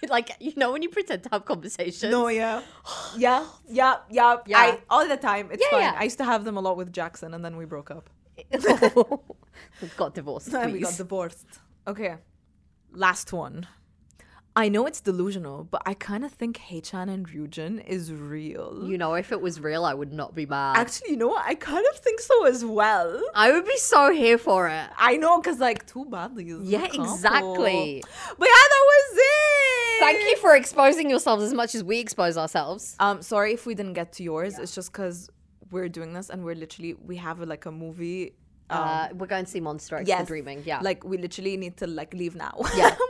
like 0.08 0.30
you 0.40 0.52
know 0.56 0.72
when 0.72 0.82
you 0.82 0.88
pretend 0.88 1.22
to 1.24 1.28
have 1.32 1.44
conversations. 1.44 2.10
no, 2.10 2.28
yeah. 2.28 2.62
Yeah, 3.16 3.46
yeah, 3.68 3.96
yeah. 4.10 4.36
Yeah. 4.46 4.58
I 4.58 4.78
all 4.90 5.06
the 5.08 5.16
time. 5.16 5.48
It's 5.52 5.62
Yeah, 5.62 5.70
fine. 5.70 5.82
yeah. 5.82 5.94
I 5.98 6.04
used 6.04 6.18
to 6.18 6.24
have 6.24 6.44
them 6.44 6.56
a 6.56 6.60
lot 6.60 6.76
with 6.76 6.92
Jackson 6.92 7.34
and 7.34 7.44
then 7.44 7.56
we 7.56 7.64
broke 7.64 7.90
up. 7.90 8.10
we 9.82 9.88
got 9.96 10.14
divorced. 10.14 10.52
We 10.72 10.80
got 10.80 10.96
divorced. 10.96 11.46
Okay. 11.86 12.16
Last 12.92 13.32
one. 13.32 13.66
I 14.58 14.70
know 14.70 14.86
it's 14.86 15.02
delusional, 15.02 15.64
but 15.64 15.82
I 15.84 15.92
kind 15.92 16.24
of 16.24 16.32
think 16.32 16.56
Haechan 16.56 17.10
and 17.10 17.28
Ryujin 17.28 17.86
is 17.86 18.10
real. 18.10 18.88
You 18.88 18.96
know, 18.96 19.12
if 19.12 19.30
it 19.30 19.42
was 19.42 19.60
real, 19.60 19.84
I 19.84 19.92
would 19.92 20.14
not 20.14 20.34
be 20.34 20.46
mad. 20.46 20.78
Actually, 20.78 21.10
you 21.10 21.16
know 21.18 21.28
what? 21.28 21.44
I 21.44 21.54
kind 21.54 21.84
of 21.92 21.98
think 21.98 22.20
so 22.20 22.46
as 22.46 22.64
well. 22.64 23.22
I 23.34 23.52
would 23.52 23.66
be 23.66 23.76
so 23.76 24.10
here 24.10 24.38
for 24.38 24.66
it. 24.68 24.88
I 24.96 25.18
know, 25.18 25.38
cause 25.42 25.58
like 25.58 25.86
two 25.86 26.06
badly. 26.06 26.48
is 26.48 26.66
Yeah, 26.66 26.86
exactly. 26.86 28.02
But 28.38 28.48
yeah, 28.48 28.54
that 28.54 28.84
was 28.86 29.18
it. 29.18 30.00
Thank 30.00 30.20
you 30.22 30.36
for 30.38 30.56
exposing 30.56 31.10
yourselves 31.10 31.44
as 31.44 31.52
much 31.52 31.74
as 31.74 31.84
we 31.84 31.98
expose 31.98 32.38
ourselves. 32.38 32.96
Um, 32.98 33.20
sorry 33.20 33.52
if 33.52 33.66
we 33.66 33.74
didn't 33.74 33.92
get 33.92 34.14
to 34.14 34.22
yours. 34.22 34.58
It's 34.58 34.74
just 34.74 34.90
cause 34.90 35.28
we're 35.70 35.90
doing 35.90 36.14
this 36.14 36.30
and 36.30 36.42
we're 36.42 36.54
literally 36.54 36.94
we 36.94 37.16
have 37.16 37.40
like 37.40 37.66
a 37.66 37.70
movie. 37.70 38.32
Um, 38.70 38.80
uh, 38.80 39.08
we're 39.12 39.26
going 39.26 39.44
to 39.44 39.50
see 39.50 39.60
Monsta 39.60 40.00
X 40.00 40.08
yes, 40.08 40.26
Dreaming. 40.26 40.62
Yeah. 40.64 40.80
Like 40.80 41.04
we 41.04 41.18
literally 41.18 41.58
need 41.58 41.76
to 41.76 41.86
like 41.86 42.14
leave 42.14 42.34
now. 42.34 42.58
Yeah. 42.74 42.96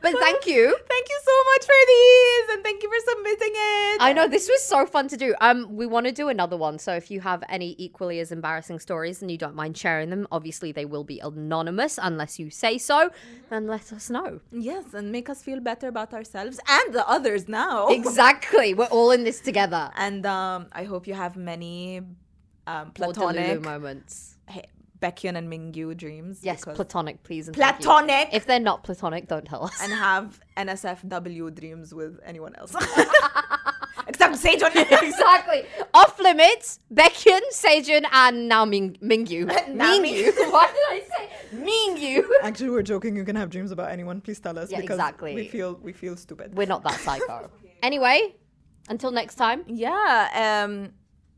but 0.00 0.12
thank 0.18 0.46
you. 0.46 0.76
thank 0.88 1.08
you 1.08 1.20
so 1.24 1.36
much 1.52 1.64
for 1.66 1.80
these, 1.86 2.54
and 2.54 2.62
thank 2.64 2.82
you 2.82 2.90
for 2.90 3.10
submitting 3.10 3.52
it. 3.54 3.96
I 4.00 4.12
know 4.12 4.28
this 4.28 4.48
was 4.48 4.62
so 4.62 4.86
fun 4.86 5.08
to 5.08 5.16
do. 5.16 5.34
Um, 5.40 5.76
we 5.76 5.86
want 5.86 6.06
to 6.06 6.12
do 6.12 6.28
another 6.28 6.56
one. 6.56 6.78
So 6.78 6.94
if 6.94 7.10
you 7.10 7.20
have 7.20 7.42
any 7.48 7.74
equally 7.78 8.20
as 8.20 8.32
embarrassing 8.32 8.78
stories 8.78 9.22
and 9.22 9.30
you 9.30 9.38
don't 9.38 9.54
mind 9.54 9.76
sharing 9.76 10.10
them, 10.10 10.26
obviously 10.30 10.72
they 10.72 10.84
will 10.84 11.04
be 11.04 11.20
anonymous 11.20 11.98
unless 12.02 12.38
you 12.38 12.50
say 12.50 12.78
so. 12.78 13.10
Then 13.50 13.66
let 13.66 13.92
us 13.92 14.10
know. 14.10 14.40
Yes, 14.52 14.94
and 14.94 15.12
make 15.12 15.28
us 15.28 15.42
feel 15.42 15.60
better 15.60 15.88
about 15.88 16.12
ourselves 16.14 16.60
and 16.68 16.94
the 16.94 17.06
others 17.08 17.48
now. 17.48 17.88
Exactly. 18.06 18.72
We're 18.74 18.86
all 18.86 19.10
in 19.10 19.24
this 19.24 19.40
together. 19.40 19.90
And 19.96 20.24
um, 20.26 20.66
I 20.72 20.84
hope 20.84 21.06
you 21.06 21.14
have 21.14 21.36
many 21.36 22.02
um, 22.66 22.90
platonic 22.92 23.62
moments. 23.62 24.36
He- 24.48 24.62
Baekhyun 25.00 25.36
and 25.36 25.50
Mingyu 25.52 25.96
dreams. 25.96 26.40
Yes, 26.42 26.60
because- 26.60 26.76
platonic, 26.76 27.22
please. 27.22 27.48
And 27.48 27.56
thank 27.56 27.78
you. 27.80 27.84
platonic. 27.86 28.28
If 28.32 28.46
they're 28.46 28.60
not 28.60 28.82
platonic, 28.84 29.28
don't 29.28 29.44
tell 29.44 29.64
us. 29.64 29.78
and 29.82 29.92
have 30.08 30.40
NSFW 30.56 31.54
dreams 31.54 31.92
with 31.94 32.18
anyone 32.24 32.54
else. 32.56 32.74
Except 34.08 34.34
Sejun. 34.36 34.70
exactly. 35.02 35.64
Off 35.92 36.18
limits, 36.20 36.78
Baekhyun, 36.94 37.40
Sejun, 37.52 38.04
and 38.12 38.48
now 38.48 38.64
Ming- 38.64 38.96
Mingyu. 39.02 39.46
Now 39.74 39.98
Mingyu. 39.98 40.32
Why 40.52 40.66
did 40.66 40.86
I 40.90 41.02
say 41.16 41.30
Mingyu? 41.56 42.24
Actually, 42.42 42.70
we're 42.70 42.82
joking. 42.82 43.16
You 43.16 43.24
can 43.24 43.34
have 43.36 43.50
dreams 43.50 43.72
about 43.72 43.90
anyone. 43.90 44.20
Please 44.20 44.38
tell 44.38 44.58
us 44.58 44.70
Yeah, 44.70 44.80
because 44.80 44.96
exactly. 44.96 45.34
we 45.34 45.48
feel 45.48 45.78
we 45.82 45.92
feel 45.92 46.16
stupid. 46.16 46.54
We're 46.56 46.66
not 46.68 46.84
that 46.84 47.00
psycho. 47.00 47.50
anyway, 47.82 48.34
until 48.88 49.10
next 49.10 49.34
time, 49.34 49.64
Yeah. 49.66 50.62
Um, 50.64 50.92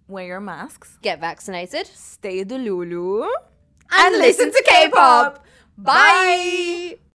wear 0.09 0.27
your 0.27 0.41
masks. 0.41 0.99
get 1.03 1.21
vaccinated. 1.21 1.87
Stay 1.87 2.43
the 2.43 2.59
Lulu. 2.59 3.29
And 3.91 4.19
listen 4.19 4.51
to 4.51 4.65
K-pop. 4.67 5.45
Bye. 5.77 6.99